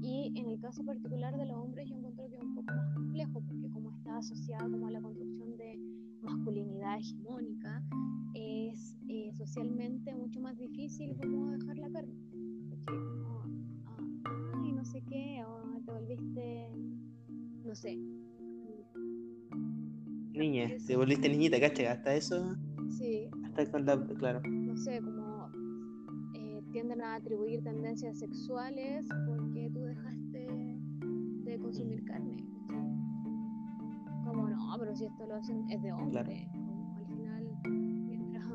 [0.00, 2.94] y en el caso particular de los hombres yo encuentro que es un poco más
[2.94, 5.76] complejo porque como está asociada como a la construcción de
[6.22, 7.82] masculinidad hegemónica,
[8.32, 12.14] es eh, socialmente mucho más difícil como dejar la carne.
[12.86, 13.29] No
[14.90, 16.70] sé qué, o te volviste,
[17.64, 17.96] no sé.
[20.32, 21.86] Niña, te volviste niñita, ¿cachai?
[21.86, 22.56] Hasta eso.
[22.98, 23.30] Sí.
[23.44, 24.40] Hasta cuando, claro.
[24.44, 25.48] No sé, como
[26.34, 30.46] eh, tienden a atribuir tendencias sexuales porque tú dejaste
[31.44, 32.44] de consumir carne
[34.24, 38.46] como no, pero si esto lo hacen es de hombre, como al final, mientras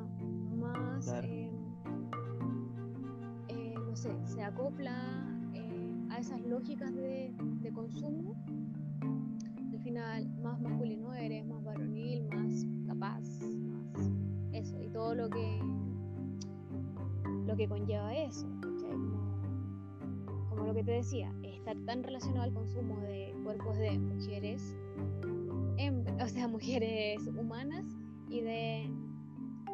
[0.58, 1.52] más, eh,
[3.50, 5.35] eh, no sé, se acopla
[6.16, 8.36] a esas lógicas de, de, consumo,
[9.72, 14.12] al final más masculino eres, más varonil, más capaz, más
[14.54, 15.60] eso, y todo lo que
[17.46, 22.98] lo que conlleva eso, como, como lo que te decía, estar tan relacionado al consumo
[23.02, 24.76] de cuerpos de mujeres
[26.22, 27.86] o sea, mujeres humanas
[28.30, 28.90] y de,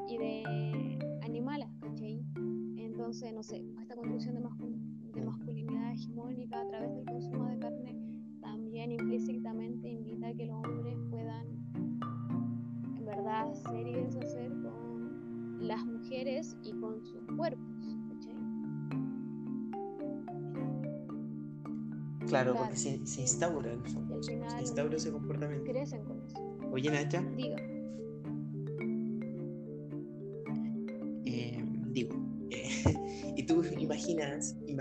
[0.09, 2.23] y de animales, ¿cachai?
[2.77, 4.60] Entonces, no sé, esta construcción de, masculinidad
[6.01, 7.95] hegemónica a través del consumo de carne
[8.41, 11.47] también implícitamente invita a que los hombres puedan,
[12.97, 17.61] en verdad, ser y deshacer con las mujeres y con sus cuerpos.
[22.27, 23.77] Claro, porque se, se instaura,
[24.21, 25.69] se instaura ese comportamiento.
[25.69, 26.37] Crecen con eso.
[26.71, 27.21] Oye, Nacha.
[27.35, 27.57] Diga.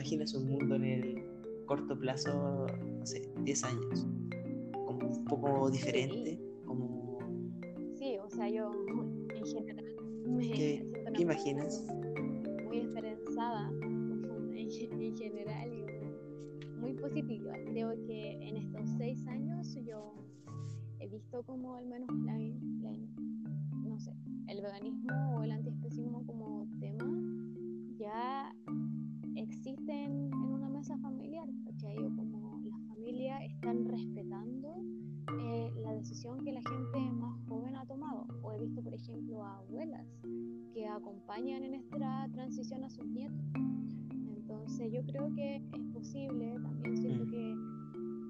[0.00, 1.24] Imaginas, un mundo en el
[1.66, 2.66] corto plazo,
[2.98, 4.06] no sé, 10 años,
[4.86, 6.40] como un poco diferente, sí.
[6.64, 7.18] como...
[7.96, 9.84] Sí, o sea, yo en general
[10.26, 11.84] me ¿Qué, ¿qué imaginas?
[12.66, 13.70] Muy esperanzada
[14.54, 15.70] en general
[16.78, 17.52] muy positiva.
[17.66, 20.14] Creo que en estos seis años yo
[20.98, 22.96] he visto como al menos la, la,
[23.84, 24.14] no sé,
[24.48, 27.04] el veganismo o el antiespecismo como tema
[28.00, 28.50] ya
[29.36, 31.96] existen en una mesa familiar, ¿cachai?
[31.98, 34.82] O como las familias están respetando
[35.40, 38.26] eh, la decisión que la gente más joven ha tomado.
[38.42, 40.06] O he visto, por ejemplo, a abuelas
[40.72, 43.38] que acompañan en esta transición a sus nietos.
[44.36, 47.30] Entonces yo creo que es posible, también siento Mm.
[47.30, 47.54] que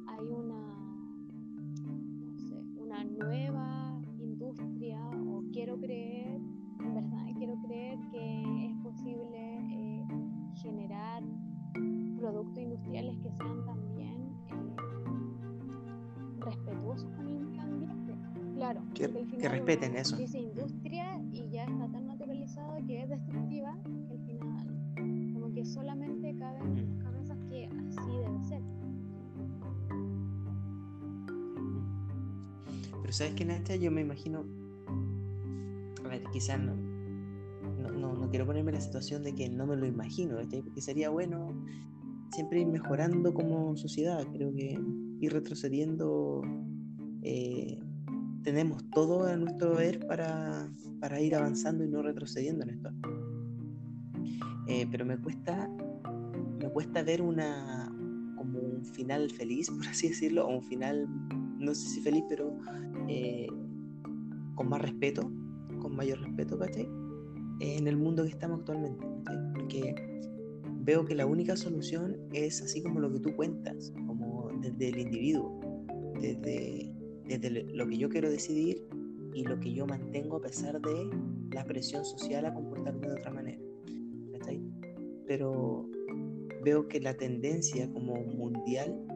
[0.09, 0.77] hay una,
[1.87, 6.41] no sé, una nueva industria, o quiero creer,
[6.81, 9.39] en verdad quiero creer que es posible
[9.73, 9.80] eh,
[10.63, 11.23] generar
[12.19, 14.77] productos industriales que sean también eh,
[16.41, 18.15] respetuosos con el medio ambiente.
[18.55, 19.09] Claro, Que,
[19.49, 20.17] respeten eso.
[20.17, 25.65] Dice industria y ya está tan naturalizado que es destructiva que al final como que
[25.65, 26.77] solamente caben en Mm.
[26.99, 28.63] las cabezas que así debe ser.
[33.01, 34.45] Pero sabes que Nacha, yo me imagino,
[36.05, 36.75] a ver, quizás no,
[37.81, 40.62] no, no, quiero ponerme en la situación de que no me lo imagino, ¿cachai?
[40.62, 41.64] porque sería bueno
[42.31, 44.78] siempre ir mejorando como sociedad, creo que
[45.20, 46.43] ir retrocediendo,
[47.22, 47.78] eh,
[48.43, 50.70] tenemos todo a nuestro ver para,
[51.01, 52.91] para ir avanzando y no retrocediendo en esto.
[54.66, 55.68] Eh, pero me cuesta,
[56.59, 57.93] me cuesta ver una
[58.37, 61.09] como un final feliz, por así decirlo, o un final,
[61.59, 62.57] no sé si feliz, pero
[63.09, 63.49] eh,
[64.55, 65.31] con más respeto,
[65.81, 66.89] con mayor respeto, ¿cachai?
[67.61, 69.53] En el mundo que estamos actualmente, ¿cachai?
[69.55, 69.95] Porque
[70.83, 74.99] veo que la única solución es así como lo que tú cuentas, como desde el
[74.99, 75.61] individuo,
[76.21, 76.93] desde,
[77.27, 78.87] desde lo que yo quiero decidir
[79.35, 81.11] y lo que yo mantengo a pesar de
[81.53, 83.63] la presión social a comportarme de otra manera,
[84.33, 84.61] ¿cachai?
[85.27, 85.89] Pero
[86.65, 89.07] veo que la tendencia como mundial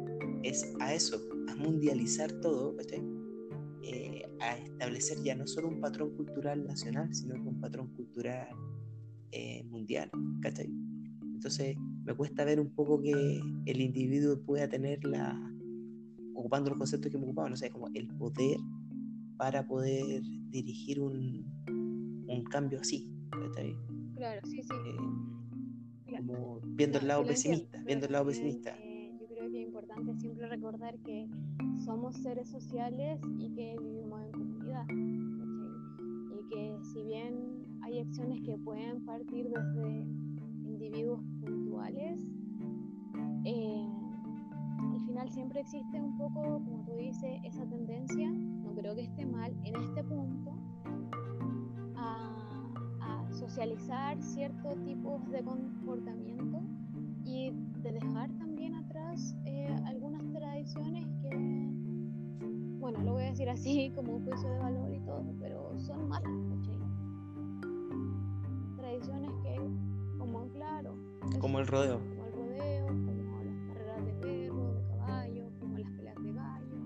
[0.43, 1.19] es a eso,
[1.49, 3.03] a mundializar todo, ¿cachai?
[3.87, 8.49] Eh, a establecer ya no solo un patrón cultural nacional, sino que un patrón cultural
[9.33, 10.11] eh, mundial,
[10.41, 10.71] ¿cachai?
[11.23, 15.39] Entonces me cuesta ver un poco que el individuo pueda tener la,
[16.35, 18.57] ocupando los conceptos que me ocupaba, no sé, como el poder
[19.37, 21.45] para poder dirigir un,
[22.29, 23.75] un cambio así, ¿cachai?
[24.17, 24.73] Claro, sí, sí.
[24.73, 28.71] Eh, como viendo el No, lado lo entiendo, pesimista, viendo el lado también, pesimista.
[28.79, 28.94] eh, yo creo que es
[29.85, 31.29] importante siempre recordar que
[31.85, 34.87] somos seres sociales y que vivimos en comunidad.
[34.89, 40.07] y que si bien hay acciones que pueden partir desde
[40.65, 42.19] individuos puntuales,
[43.45, 43.87] eh,
[44.79, 49.27] al final siempre existe un poco, como tú dices, esa tendencia, no creo que esté
[49.27, 50.55] mal en este punto,
[51.97, 56.63] a, a socializar ciertos tipos de comportamiento
[57.25, 57.51] y
[57.83, 58.54] de dejar también
[59.45, 61.31] eh, algunas tradiciones que,
[62.79, 66.09] bueno, lo voy a decir así como un juicio de valor y todo, pero son
[66.09, 66.79] malas, ¿cachai?
[68.77, 69.57] Tradiciones que,
[70.19, 70.97] como claro.
[71.41, 72.01] Como el rodeo.
[72.01, 76.77] Como el rodeo, como las carreras de perro, de caballo, como las peleas de gallo.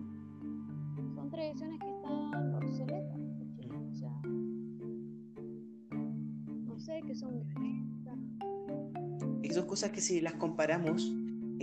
[1.15, 3.71] Son tradiciones que están obsoletas, ¿cachai?
[3.91, 4.21] O sea,
[6.67, 7.49] no sé, que son
[9.49, 11.11] y son cosas que si las comparamos,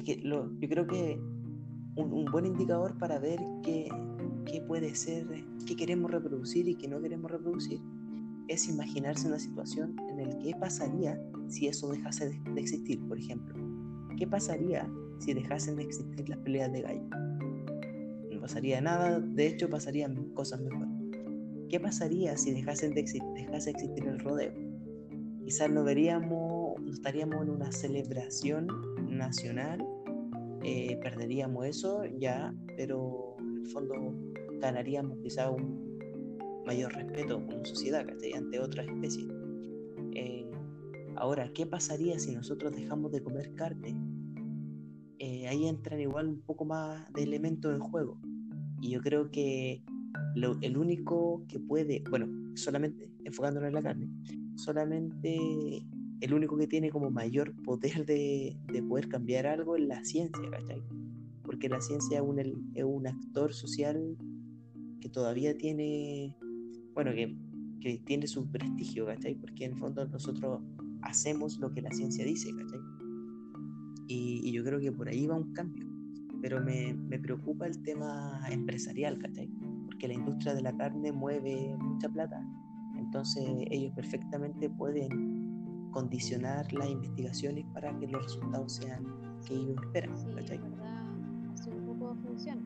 [0.05, 1.19] que lo, yo creo que
[1.95, 3.89] un, un buen indicador para ver qué,
[4.45, 5.27] qué, puede ser,
[5.65, 7.81] qué queremos reproducir y qué no queremos reproducir,
[8.47, 13.17] es imaginarse una situación en la que pasaría si eso dejase de, de, existir, por
[13.17, 13.55] ejemplo.
[14.17, 14.89] ¿Qué pasaría
[15.19, 17.09] si dejasen de existir las peleas de gallo?
[18.31, 20.89] No pasaría nada, de hecho pasarían cosas mejores.
[21.69, 24.53] ¿Qué pasaría si dejasen de dejase de existir el rodeo?
[25.43, 28.67] Quizás no veríamos, no estaríamos en una celebración
[29.09, 29.85] nacional
[30.67, 33.93] eh, perderíamos eso ya, pero en el fondo
[34.59, 35.99] ganaríamos quizá un
[36.65, 38.03] mayor respeto como sociedad
[38.35, 39.27] ante otras especies.
[40.15, 40.49] Eh,
[41.17, 43.95] ahora, ¿qué pasaría si nosotros dejamos de comer carne?
[45.19, 48.17] Eh, ahí entran igual un poco más de elementos en juego.
[48.81, 49.83] Y yo creo que
[50.33, 54.09] lo, el único que puede, bueno, solamente enfocándonos en la carne,
[54.55, 55.85] solamente
[56.21, 60.49] el único que tiene como mayor poder de, de poder cambiar algo es la ciencia,
[60.49, 60.83] ¿cachai?
[61.43, 62.39] Porque la ciencia es un,
[62.73, 64.17] es un actor social
[64.99, 66.35] que todavía tiene,
[66.93, 67.35] bueno, que,
[67.81, 69.35] que, tiene su prestigio, ¿cachai?
[69.35, 70.61] Porque en el fondo nosotros
[71.01, 72.79] hacemos lo que la ciencia dice, ¿cachai?
[74.07, 75.85] Y, yo creo que por ahí va un cambio.
[76.41, 79.49] Pero me, me preocupa el tema empresarial, ¿cachai?
[79.85, 82.41] Porque la industria de la carne mueve mucha plata.
[82.97, 85.34] Entonces ellos perfectamente pueden
[85.95, 89.05] condicionar las investigaciones para que los resultados sean
[89.45, 90.17] que ellos esperan.
[90.17, 90.57] Sí, ¿cachai?
[90.57, 91.13] verdad,
[91.53, 92.61] así un poco funciona,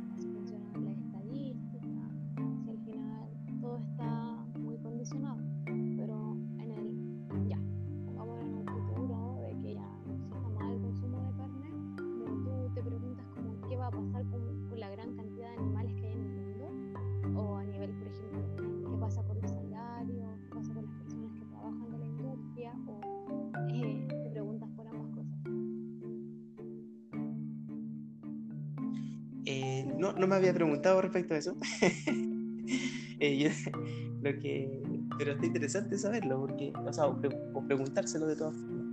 [30.30, 31.56] me había preguntado respecto a eso.
[33.20, 33.50] eh, yo,
[34.22, 34.82] lo que,
[35.18, 38.86] pero está interesante saberlo, porque, o sea, o, pre, o preguntárselo de todas formas.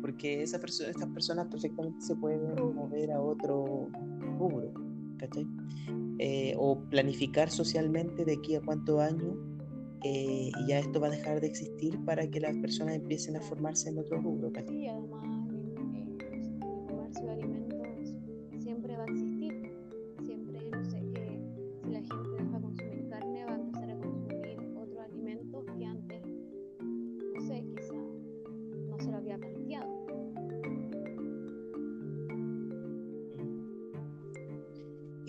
[0.00, 3.88] Porque esa persona, estas personas perfectamente se pueden mover a otro
[4.38, 4.72] rubro,
[5.18, 5.46] ¿cachai?
[6.18, 9.36] Eh, o planificar socialmente de aquí a cuántos años
[10.04, 13.40] eh, y ya esto va a dejar de existir para que las personas empiecen a
[13.40, 14.52] formarse en otro rubro.
[14.52, 14.74] ¿cachai?
[14.74, 15.25] Sí, además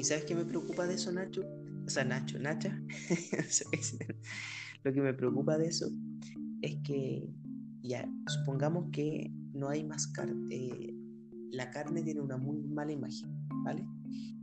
[0.08, 1.43] sabes qué me preocupa de eso, Nacho?
[1.86, 2.82] O sea, Nacho, Nacha.
[4.84, 5.89] Lo que me preocupa de eso
[6.62, 7.30] es que,
[7.84, 10.55] ya, supongamos que no hay más carne.
[10.55, 10.95] Eh,
[11.51, 13.30] la carne tiene una muy mala imagen,
[13.64, 13.86] ¿vale?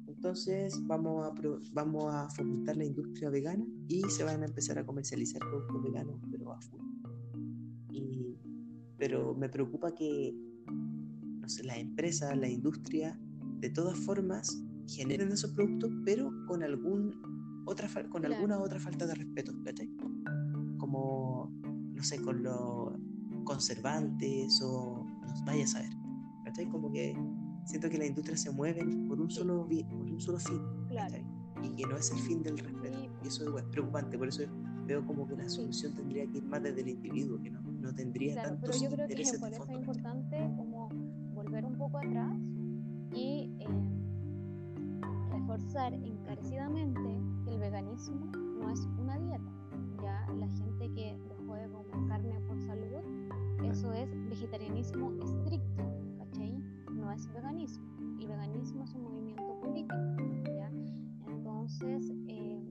[0.06, 1.34] Entonces vamos a,
[1.72, 6.20] vamos a fomentar la industria vegana y se van a empezar a comercializar productos veganos,
[6.30, 6.80] pero a full.
[7.90, 8.36] Y,
[8.98, 10.34] pero me preocupa que,
[10.66, 13.18] no sé, la empresa, la industria,
[13.60, 18.34] de todas formas, generen esos productos, pero con algún otra con claro.
[18.34, 19.88] alguna otra falta de respeto, ¿cachai?
[20.78, 21.50] Como,
[21.92, 22.92] no sé, con los
[23.44, 25.90] conservantes o nos vaya a saber,
[26.44, 26.68] ¿cachai?
[26.68, 27.16] Como que
[27.64, 31.16] siento que la industria se mueve por un solo, por un solo fin, claro.
[31.62, 32.98] Y que no es el fin del respeto.
[32.98, 33.08] Sí.
[33.24, 34.42] Y eso es preocupante, por eso
[34.86, 35.96] veo como que la solución sí.
[35.96, 38.96] tendría que ir más desde el individuo, que no, no tendría claro, tantos pero yo
[38.96, 40.88] creo que por eso es importante como
[41.34, 42.36] volver un poco atrás
[43.14, 43.43] y
[45.64, 47.00] rechazar encarecidamente
[47.44, 48.26] que el veganismo
[48.60, 49.50] no es una dieta.
[50.02, 53.02] Ya la gente que dejó de comer carne por salud,
[53.64, 55.84] eso es vegetarianismo estricto,
[56.18, 56.62] ¿cachai?
[56.92, 57.84] No es veganismo.
[58.18, 59.94] Y veganismo es un movimiento político,
[60.44, 60.70] ¿ya?
[61.28, 62.62] Entonces, eh,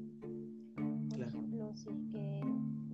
[0.76, 1.28] por claro.
[1.28, 2.42] ejemplo, si es que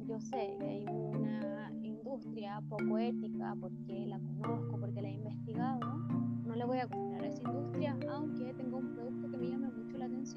[0.08, 5.80] yo sé que hay una industria poco ética porque la conozco, porque la he investigado,
[6.46, 8.69] no le voy a comprar a esa industria, aunque tenga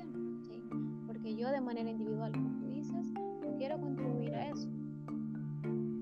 [0.00, 0.62] ¿sí?
[1.06, 4.68] Porque yo de manera individual, como tú dices, no quiero contribuir a eso.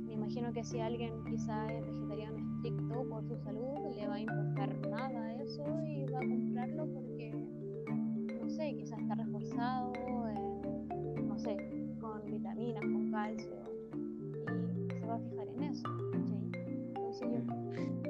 [0.07, 4.21] Me imagino que si alguien quizá es vegetariano estricto por su salud, le va a
[4.21, 7.33] importar nada eso y va a comprarlo porque,
[8.41, 9.93] no sé, quizás está reforzado,
[10.29, 11.57] eh, no sé,
[12.01, 13.57] con vitaminas, con calcio,
[13.95, 15.89] y se va a fijar en eso.
[16.95, 18.10] Entonces yo...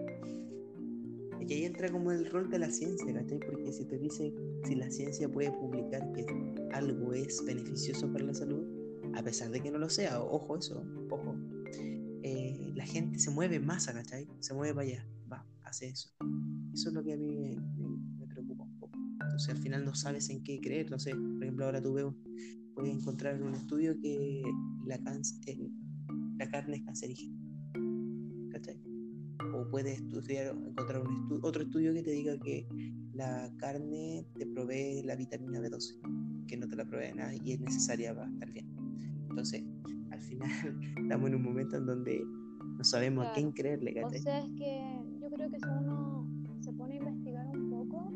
[1.51, 3.41] Y ahí entra como el rol de la ciencia, ¿cachai?
[3.41, 4.33] Porque si te dice
[4.63, 6.25] si la ciencia puede publicar que
[6.73, 8.65] algo es beneficioso para la salud,
[9.17, 10.81] a pesar de que no lo sea, ojo eso,
[11.11, 11.35] ojo,
[12.23, 14.29] eh, la gente se mueve más, ¿cachai?
[14.39, 16.11] Se mueve para allá, va, hace eso.
[16.73, 18.97] Eso es lo que a mí me, preocupa un poco.
[19.21, 22.15] Entonces al final no sabes en qué creer, no sé, por ejemplo ahora tú veo,
[22.77, 24.45] puedes encontrar en un estudio que
[24.87, 27.40] la, eh, carne es cancerígena.
[29.55, 32.67] O puedes estudiar, encontrar un estu otro estudio que te diga que
[33.15, 37.61] la carne te provee la vitamina B12, que no te la provee nada y es
[37.61, 38.67] necesaria para estar bien.
[39.29, 39.65] Entonces,
[40.11, 40.51] al final
[41.03, 42.23] estamos en un momento en donde
[42.77, 43.95] no sabemos a quién creerle.
[44.11, 44.83] sea, es que
[45.21, 46.27] yo creo que si uno
[46.61, 48.13] se pone a investigar un poco,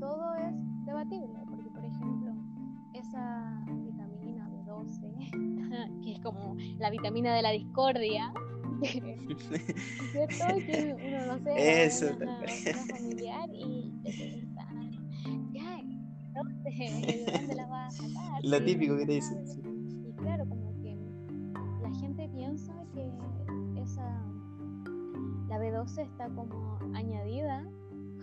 [0.00, 0.54] todo es
[0.84, 2.34] debatible, porque por ejemplo,
[2.94, 8.32] esa vitamina B12, que es como la vitamina de la discordia,
[10.12, 10.44] ¿cierto?
[10.66, 14.68] Que uno no sé, Eso, una, una familiar y está,
[15.52, 18.44] ya, ¿de dónde la va a sacar?
[18.44, 19.44] Lo típico que te dicen.
[20.06, 20.96] Y claro, como que
[21.82, 23.10] la gente piensa que
[23.80, 24.26] esa
[25.48, 27.66] la B12 está como añadida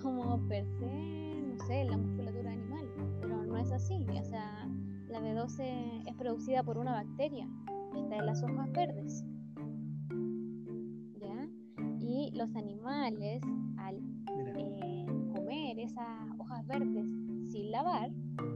[0.01, 2.85] como per se, no sé, la musculatura animal,
[3.21, 4.69] pero no es así, o sea,
[5.07, 7.47] la B12 es producida por una bacteria,
[7.95, 9.23] está en las hojas verdes.
[12.33, 13.41] Los animales
[13.77, 13.97] al
[14.57, 17.07] eh, comer esas hojas verdes
[17.51, 18.09] sin lavar,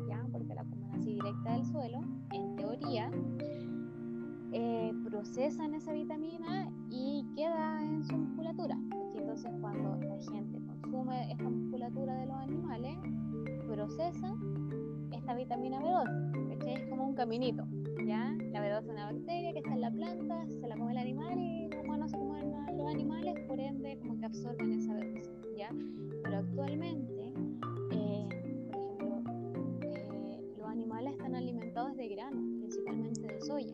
[0.10, 0.26] ¿ya?
[0.32, 2.02] porque la comen así directa del suelo,
[2.32, 3.12] en teoría,
[4.52, 8.78] eh, procesan esa vitamina y queda en su musculatura.
[9.16, 12.98] Entonces cuando la gente consume esta musculatura de los animales,
[13.68, 14.34] procesa
[15.12, 17.68] esta vitamina B12, que es como un caminito.
[18.08, 18.36] ¿ya?
[18.52, 21.38] La B12 es una bacteria que está en la planta, se la come el animal
[21.38, 22.14] y humanos
[22.68, 25.56] a los animales, por ende como que absorben esa B12.
[25.58, 25.70] ¿ya?
[26.24, 27.34] Pero actualmente,
[27.92, 28.28] eh,
[28.68, 29.24] por ejemplo,
[29.82, 33.74] eh, los animales están alimentados de grano, principalmente de soya.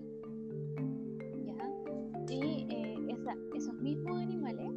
[2.30, 3.18] Y eh,
[3.54, 4.72] esos mismos animales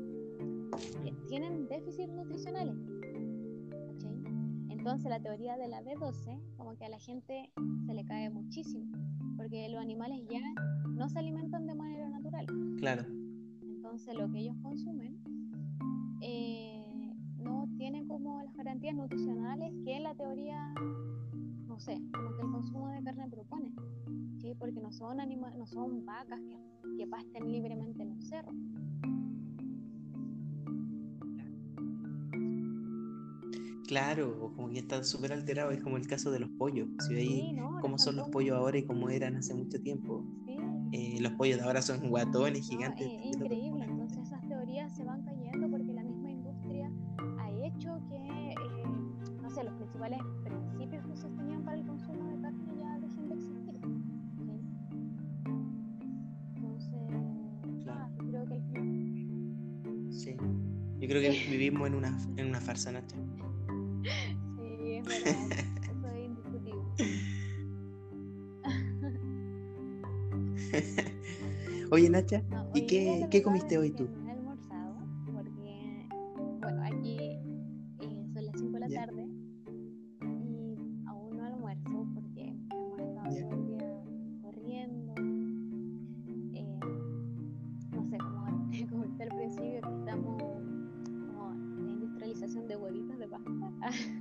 [1.28, 2.76] tienen déficits nutricionales.
[4.68, 7.50] Entonces la teoría de la B12 como que a la gente
[7.86, 8.86] se le cae muchísimo,
[9.36, 10.42] porque los animales ya
[10.90, 12.46] no se alimentan de manera natural.
[12.78, 13.25] Claro.
[13.86, 15.16] Entonces lo que ellos consumen
[16.20, 20.74] eh, no tiene como las garantías nutricionales que la teoría,
[21.68, 23.72] no sé, como que el consumo de carne propone.
[24.40, 24.54] ¿sí?
[24.58, 28.52] Porque no son, anima no son vacas que, que pasten libremente en un cerro.
[33.86, 36.88] Claro, como que están súper alterados, es como el caso de los pollos.
[37.06, 40.24] Si veis Sí, no, cómo son los pollos ahora y cómo eran hace mucho tiempo,
[40.44, 40.56] Sí,
[40.92, 43.06] eh, los pollos de ahora son guatones, no, gigantes.
[43.06, 43.65] es, es increíble.
[61.70, 63.16] Vivimos en una, en una farsa, Nacha.
[64.56, 65.50] Sí, es verdad.
[65.82, 66.82] Eso es indiscutible.
[71.90, 74.08] Oye, Nacha, No, ¿y hoy qué- qué comiste hoy tú?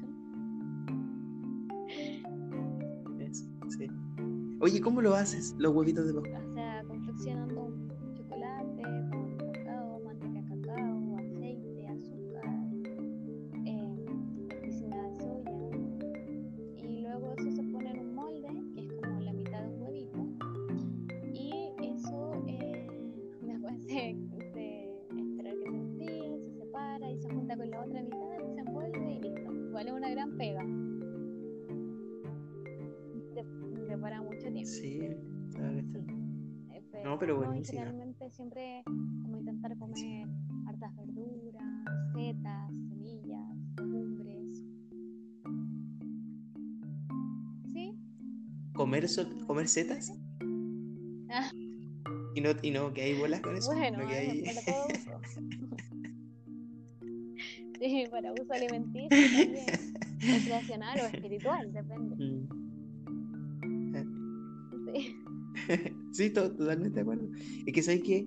[4.61, 6.44] Oye, ¿cómo lo haces, los huevitos de Pascua?
[49.07, 50.11] Comer, comer setas.
[51.31, 51.51] Ah.
[52.35, 53.73] Y no, y no que hay bolas con eso.
[53.73, 54.43] Bueno, no que hay...
[57.79, 59.65] sí, para uso alimenticio también.
[60.19, 62.15] Recreacional o espiritual, depende.
[62.15, 62.47] Mm.
[64.93, 65.15] Sí.
[66.11, 67.29] sí, totalmente de acuerdo.
[67.65, 68.25] Es que sabes que,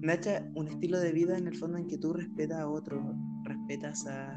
[0.00, 4.06] Nacha, un estilo de vida en el fondo en que tú respetas a otro, respetas
[4.06, 4.32] a.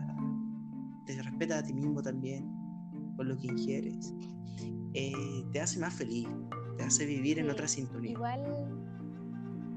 [1.06, 2.50] te respetas a ti mismo también,
[3.16, 4.14] por lo que ingieres,
[4.94, 6.28] eh, te hace más feliz,
[6.78, 8.12] te hace vivir en otra sintonía.
[8.12, 8.42] Igual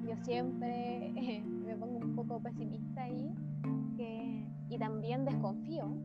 [0.06, 1.12] yo siempre
[1.66, 3.34] me pongo un poco pesimista ahí
[3.96, 5.96] que, y también desconfío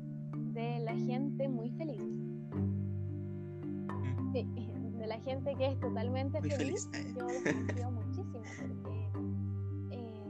[0.53, 2.01] de la gente muy feliz.
[2.01, 2.29] Mm.
[4.33, 4.47] Sí,
[4.99, 9.09] de la gente que es totalmente feliz, yo desconfío muchísimo porque
[9.91, 10.25] eh,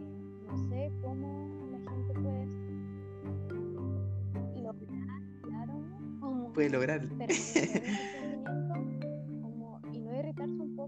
[0.47, 2.45] no sé cómo la gente puede
[4.61, 5.07] lograr,
[5.41, 5.73] claro,
[6.53, 7.01] puede lograr.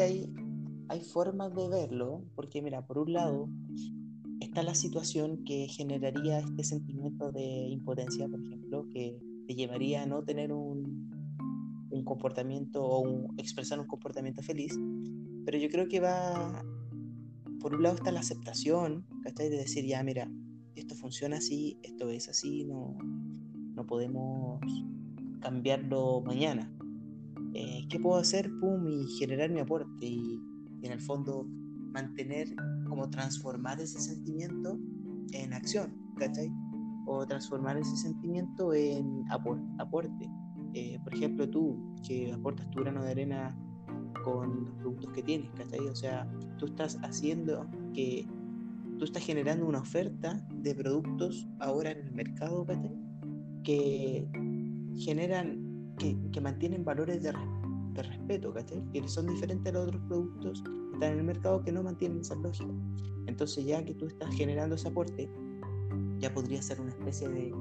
[0.00, 0.32] hay,
[0.88, 3.48] hay formas de verlo, porque mira, por un lado
[4.40, 10.06] está la situación que generaría este sentimiento de impotencia, por ejemplo, que te llevaría a
[10.06, 11.10] no tener un,
[11.90, 14.78] un comportamiento o un, expresar un comportamiento feliz,
[15.44, 16.64] pero yo creo que va,
[17.60, 19.48] por un lado está la aceptación, ¿cachai?
[19.48, 20.30] De decir, ya, mira,
[20.74, 22.96] esto funciona así, esto es así, no,
[23.74, 24.60] no podemos
[25.40, 26.73] cambiarlo mañana.
[27.54, 28.50] Eh, ¿qué puedo hacer?
[28.60, 30.40] Pum, y generar mi aporte y,
[30.82, 31.46] en el fondo
[31.92, 32.48] mantener,
[32.88, 34.78] como transformar ese sentimiento
[35.32, 36.50] en acción, ¿cachai?
[37.06, 40.28] O transformar ese sentimiento en aporte.
[40.74, 43.56] Eh, por ejemplo, tú que aportas tu grano de arena
[44.24, 45.80] con los productos que tienes, ¿cachai?
[45.86, 46.28] O sea,
[46.58, 48.26] tú estás haciendo que
[48.98, 52.98] tú estás generando una oferta de productos ahora en el mercado, ¿cachai?
[53.62, 54.28] Que
[54.96, 55.63] generan
[55.98, 57.32] que, mantienen valores de,
[57.94, 58.82] de respeto, ¿cachai?
[58.92, 62.20] Que son diferentes a los otros productos que están en el mercado que no mantienen
[62.20, 62.72] esa lógica.
[63.26, 65.30] Entonces ya que tú estás generando ese aporte,
[66.18, 67.54] ya podría ser una especie de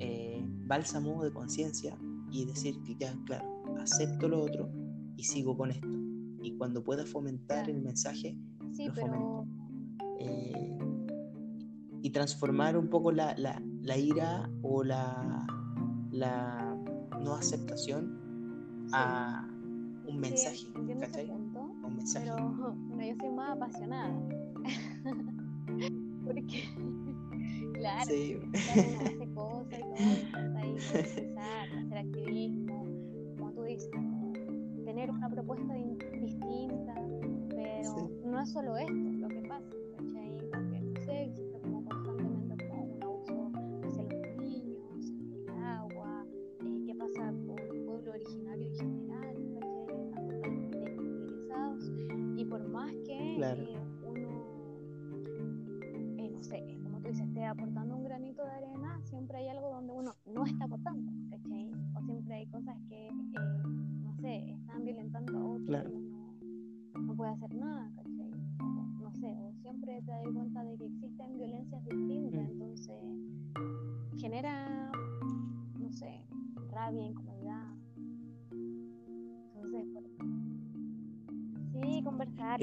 [0.00, 1.96] eh, bálsamo de conciencia
[2.30, 3.46] y decir que ya, claro,
[3.80, 4.68] acepto lo otro
[5.16, 5.88] y sigo con esto.
[6.42, 9.46] Y cuando pueda fomentar el mensaje, lo fomento.
[10.20, 10.78] Eh,
[12.02, 15.46] y transformar un poco la, la, la ira o la,
[16.10, 16.73] la
[17.24, 19.48] no aceptación a
[20.06, 20.56] un mensaje.
[20.56, 22.26] Sí, entiendo ese punto, un mensaje.
[22.26, 22.50] Pero
[22.88, 24.14] bueno, yo soy más apasionada.
[26.24, 26.64] Porque,
[27.74, 28.36] claro, sí.
[28.36, 32.84] uno hace cosas y todo, ahí expresar, hacer activismo,
[33.38, 33.90] como tú dices,
[34.84, 36.94] tener una propuesta distinta,
[37.50, 39.13] pero no es solo esto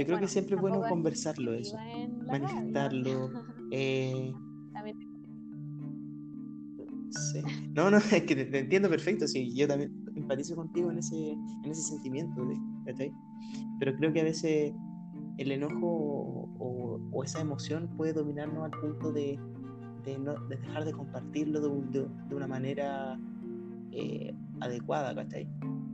[0.02, 1.78] Yo creo que siempre es bueno conversarlo, eso,
[2.26, 3.30] manifestarlo.
[3.72, 4.34] eh,
[7.12, 7.42] Sí.
[7.74, 11.72] No, no, es que te, entiendo perfecto, sí, yo también empatizo contigo en ese, en
[11.72, 12.48] ese sentimiento,
[13.80, 14.74] Pero creo que a veces
[15.38, 19.40] el enojo o, esa emoción puede dominarnos al punto de,
[20.04, 23.20] de, no, de dejar de compartirlo de, de, una manera
[23.92, 25.48] eh, adecuada, ¿cachai?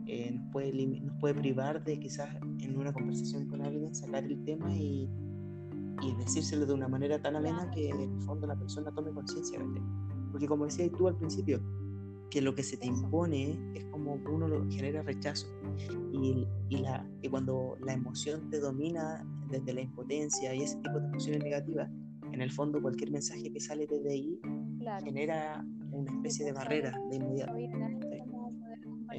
[0.07, 2.29] Eh, nos, puede, nos puede privar de quizás
[2.59, 5.09] en una conversación con alguien sacar el tema y,
[6.01, 9.59] y decírselo de una manera tan amena que en el fondo la persona tome conciencia,
[9.59, 9.81] ¿cachai?
[10.31, 11.61] Porque como decías tú al principio,
[12.29, 15.47] que lo que se te impone es como uno lo genera rechazo.
[16.11, 20.99] Y, y, la, y cuando la emoción te domina desde la impotencia y ese tipo
[20.99, 21.89] de emociones negativas,
[22.31, 24.39] en el fondo cualquier mensaje que sale desde ahí
[25.03, 27.53] genera una especie de barrera de inmediato.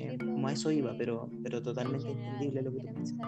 [0.01, 3.19] Eh, como a eso iba, pero, pero totalmente entendible lo que tú piensas.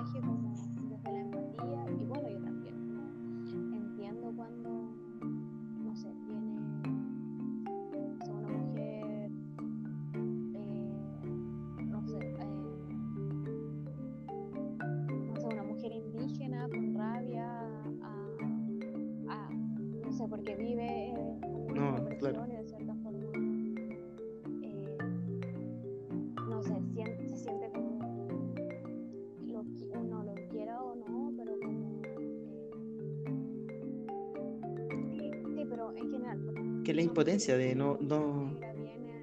[37.41, 38.53] Impotencia de no, no,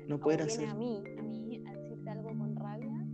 [0.07, 0.67] no poder hacer.
[0.69, 3.07] A mí, a mí, al decirte algo con rabia,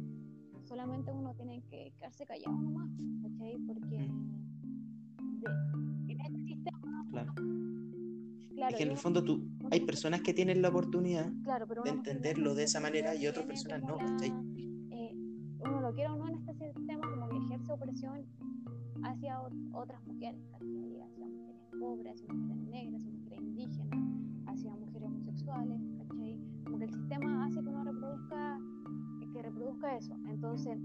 [0.63, 2.89] solamente uno tiene que quedarse callado nomás,
[3.21, 3.57] ¿cachai?
[3.67, 3.95] Porque
[6.07, 6.79] en este sistema.
[7.11, 7.33] Claro.
[8.69, 12.63] es que en el fondo tú, hay personas que tienen la oportunidad de entenderlo de
[12.63, 14.31] esa manera y otras personas no, ¿cachai?
[14.91, 15.13] Eh,
[15.59, 18.25] uno lo quiera o no en este sistema, como que ejerce opresión
[19.03, 19.41] hacia
[19.73, 21.01] otras mujeres, ¿cachai?
[21.01, 22.62] Hacia mujeres pobres, hacia mujeres
[29.83, 30.13] reproduzca eso.
[30.27, 30.77] Entonces,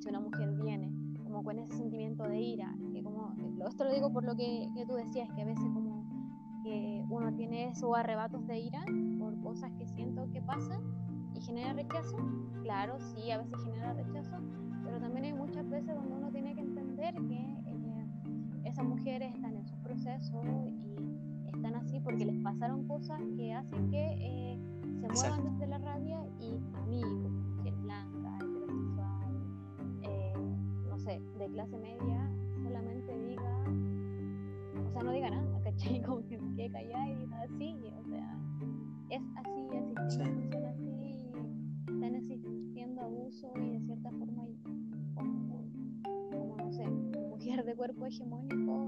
[0.00, 3.34] si una mujer viene como con ese sentimiento de ira, que como,
[3.66, 6.06] esto lo digo por lo que, que tú decías, que a veces como
[6.62, 8.84] que uno tiene esos arrebatos de ira
[9.18, 10.82] por cosas que siento que pasan
[11.34, 12.16] y genera rechazo,
[12.62, 14.36] claro, sí, a veces genera rechazo,
[14.84, 18.06] pero también hay muchas veces donde uno tiene que entender que eh,
[18.64, 23.90] esas mujeres están en su proceso y están así porque les pasaron cosas que hacen
[23.90, 24.60] que eh,
[25.00, 27.02] se muevan desde la rabia y a mí,
[31.08, 32.30] sé, de clase media,
[32.62, 33.64] solamente diga,
[34.86, 36.02] o sea, no diga nada, ¿cachai?
[36.06, 38.38] Como que quede callada y diga así, o sea,
[39.08, 39.94] es así, así,
[40.66, 44.46] así, y están existiendo abuso y de cierta forma,
[45.14, 45.64] como,
[46.30, 48.87] como no sé, mujer de cuerpo hegemónico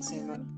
[0.00, 0.38] ¿Sabes qué?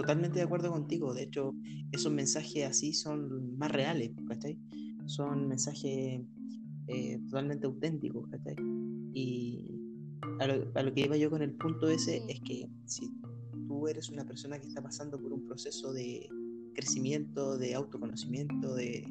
[0.00, 1.12] totalmente de acuerdo contigo.
[1.12, 1.54] De hecho,
[1.92, 4.58] esos mensajes así son más reales, ¿cachai?
[5.04, 6.22] Son mensajes
[6.86, 8.56] eh, totalmente auténticos, ¿cachai?
[9.12, 9.74] Y
[10.40, 13.10] a lo, que iba yo con el punto ese es que si
[13.68, 16.26] tú eres una persona que está pasando por un proceso de
[16.74, 19.06] crecimiento, de autoconocimiento, de,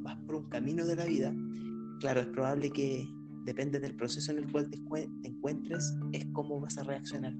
[0.00, 1.34] vas por un camino de la vida,
[2.00, 3.06] claro, es probable que
[3.44, 4.78] depende del proceso en el cual te,
[5.28, 7.34] encuentres, es cómo vas a reaccionar.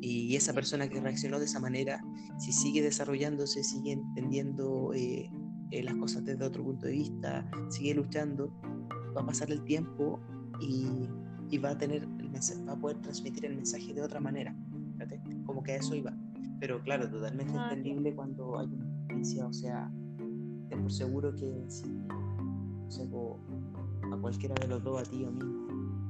[0.00, 2.04] Y esa persona que reaccionó de esa manera,
[2.38, 5.30] si sigue desarrollándose, sigue entendiendo eh,
[5.70, 8.52] eh, las cosas desde otro punto de vista, sigue luchando,
[9.16, 10.20] va a pasar el tiempo
[10.60, 11.08] y,
[11.58, 14.54] va a tener el va a poder transmitir el mensaje de otra manera.
[15.44, 16.14] Como que a eso iba.
[16.60, 19.90] Pero claro, totalmente ah, entendible cuando hay una experiencia, o sea,
[20.68, 21.84] ten por seguro que si
[24.12, 25.40] a cualquiera de los dos, a ti o a mí,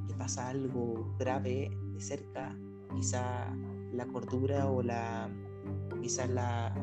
[0.09, 2.57] le pasa algo grave de cerca,
[2.97, 3.53] quizá
[3.93, 5.31] la cordura o la
[6.01, 6.75] quizá la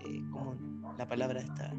[0.00, 0.56] eh, como
[0.96, 1.74] la palabra está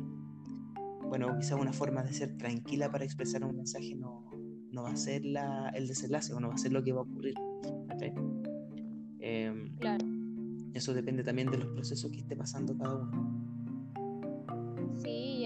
[1.07, 4.25] bueno quizá una forma de ser tranquila para expresar un mensaje no,
[4.71, 6.99] no va a ser la, el desenlace o no va a ser lo que va
[6.99, 7.35] a ocurrir
[9.19, 10.05] em, claro.
[10.73, 13.39] eso depende también de los procesos que esté pasando cada uno.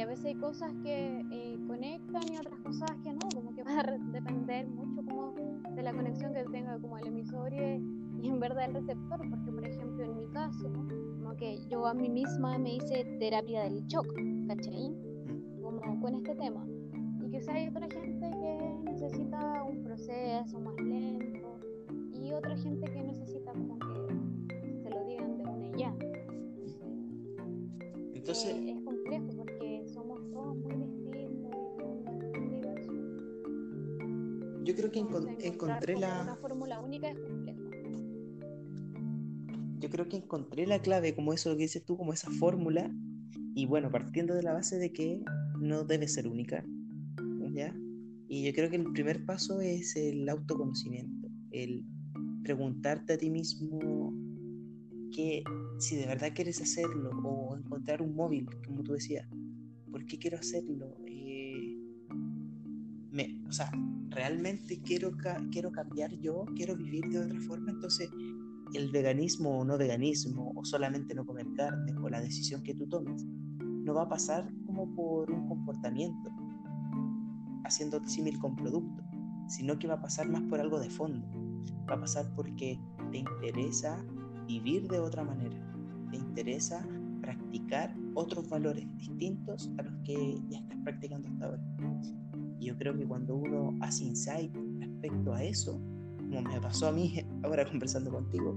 [0.04, 3.80] A veces hay cosas que eh, conectan y otras cosas que no, como que va
[3.80, 5.34] a depender mucho como
[5.76, 8.76] de la conexión que tenga como el emisor y, en mm, verdad el mm.
[8.76, 10.72] receptor, porque por ejemplo en mi caso,
[11.18, 14.08] como que yo a mí misma me hice terapia del shock,
[14.48, 14.90] ¿cachai?
[14.90, 15.62] Mm.
[15.62, 16.66] Como con este tema.
[17.26, 21.60] Y quizás hay otra gente que necesita un proceso más lento
[22.14, 25.96] y otra gente que necesita como que se lo digan de una y ya.
[28.14, 28.56] Entonces...
[28.56, 32.96] Eh, es complejo porque somos todos muy distintos y muy diversos.
[34.64, 36.38] Yo creo que encon encontré la...
[39.84, 42.90] Yo creo que encontré la clave, como eso que dices tú, como esa fórmula.
[43.54, 45.22] Y bueno, partiendo de la base de que
[45.60, 46.64] no debe ser única,
[47.54, 47.76] ¿ya?
[48.30, 51.84] Y yo creo que el primer paso es el autoconocimiento, el
[52.44, 54.14] preguntarte a ti mismo
[55.12, 55.44] que
[55.80, 59.28] si de verdad quieres hacerlo o encontrar un móvil, como tú decías,
[59.92, 60.96] ¿por qué quiero hacerlo?
[61.06, 61.78] Eh,
[63.12, 63.70] me, o sea,
[64.12, 65.12] realmente quiero,
[65.52, 68.10] quiero cambiar yo, quiero vivir de otra forma, entonces
[68.74, 72.88] el veganismo o no veganismo, o solamente no comer carne, o la decisión que tú
[72.88, 73.26] tomes,
[73.60, 76.32] no va a pasar como por un comportamiento,
[77.66, 79.04] haciendo símil con producto,
[79.48, 81.28] sino que va a pasar más por algo de fondo.
[81.90, 82.80] Va a pasar porque
[83.12, 84.04] te interesa
[84.48, 85.58] vivir de otra manera,
[86.12, 86.86] te interesa
[87.22, 91.64] practicar otros valores distintos a los que ya estás practicando hasta ahora.
[92.60, 95.82] Y yo creo que cuando uno hace insight respecto a eso,
[96.34, 97.14] como me pasó a mí
[97.44, 98.56] ahora conversando contigo,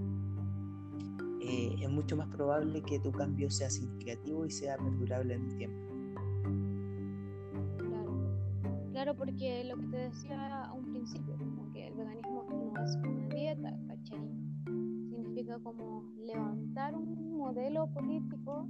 [1.41, 5.57] eh, es mucho más probable que tu cambio sea significativo y sea perdurable en el
[5.57, 5.79] tiempo.
[7.79, 8.13] Claro.
[8.93, 12.97] Claro, porque lo que te decía a un principio, como que el veganismo no es
[12.97, 14.31] una dieta, ¿cachai?
[15.11, 18.69] Significa como levantar un modelo político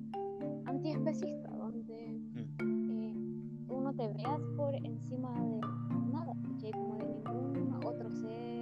[0.67, 2.91] antiespecista, donde Mm.
[2.91, 5.61] eh, te veas por encima de
[6.13, 6.73] nada, ¿cachai?
[6.73, 8.56] Como de ningún otro ser.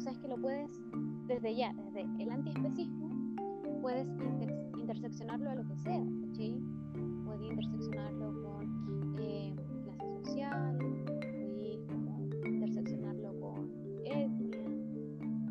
[0.00, 0.70] Sea, es que lo puedes,
[1.26, 3.10] desde ya, desde el antiespecismo,
[3.82, 6.60] puedes inter- interseccionarlo a lo que sea, ¿cachai?
[7.24, 10.78] Puedes interseccionarlo con eh, clase social,
[11.88, 13.70] como interseccionarlo con
[14.04, 14.64] etnia,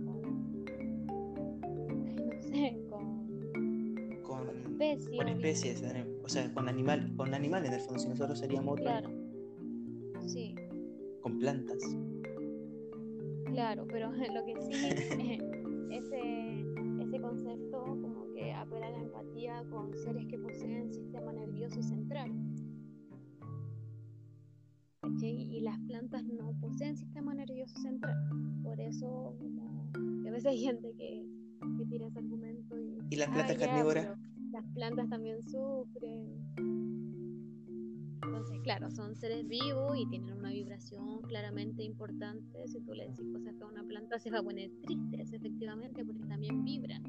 [0.06, 0.64] con,
[2.26, 5.18] no sé, con Con, especie.
[5.18, 5.84] con especies,
[6.24, 9.10] o sea, con, animal, con animales en el fondo, si nosotros seríamos otro Claro,
[10.28, 10.56] sí.
[11.22, 11.78] con plantas.
[13.60, 14.72] Claro, pero lo que sí,
[15.92, 16.62] ese,
[17.04, 22.32] ese concepto como que apela a la empatía con seres que poseen sistema nervioso central.
[25.22, 28.16] Y las plantas no poseen sistema nervioso central.
[28.64, 29.92] Por eso, como,
[30.26, 31.26] a veces hay gente que,
[31.78, 34.08] que tira ese argumento y, ¿Y las "Ah, plantas carnívoras?
[34.54, 36.79] las plantas también sufren.
[38.30, 42.68] Entonces, claro, son seres vivos y tienen una vibración claramente importante.
[42.68, 46.06] Si tú le decís cosas que a una planta se va a poner triste, efectivamente,
[46.06, 47.02] porque también vibran.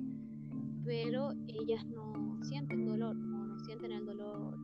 [0.82, 4.58] Pero ellas no sienten dolor, no, no sienten el dolor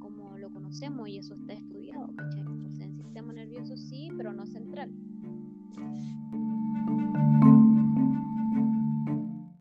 [0.00, 2.44] como lo conocemos y eso está estudiado, ¿cachai?
[2.44, 4.90] Poseen sistema nervioso sí, pero no central.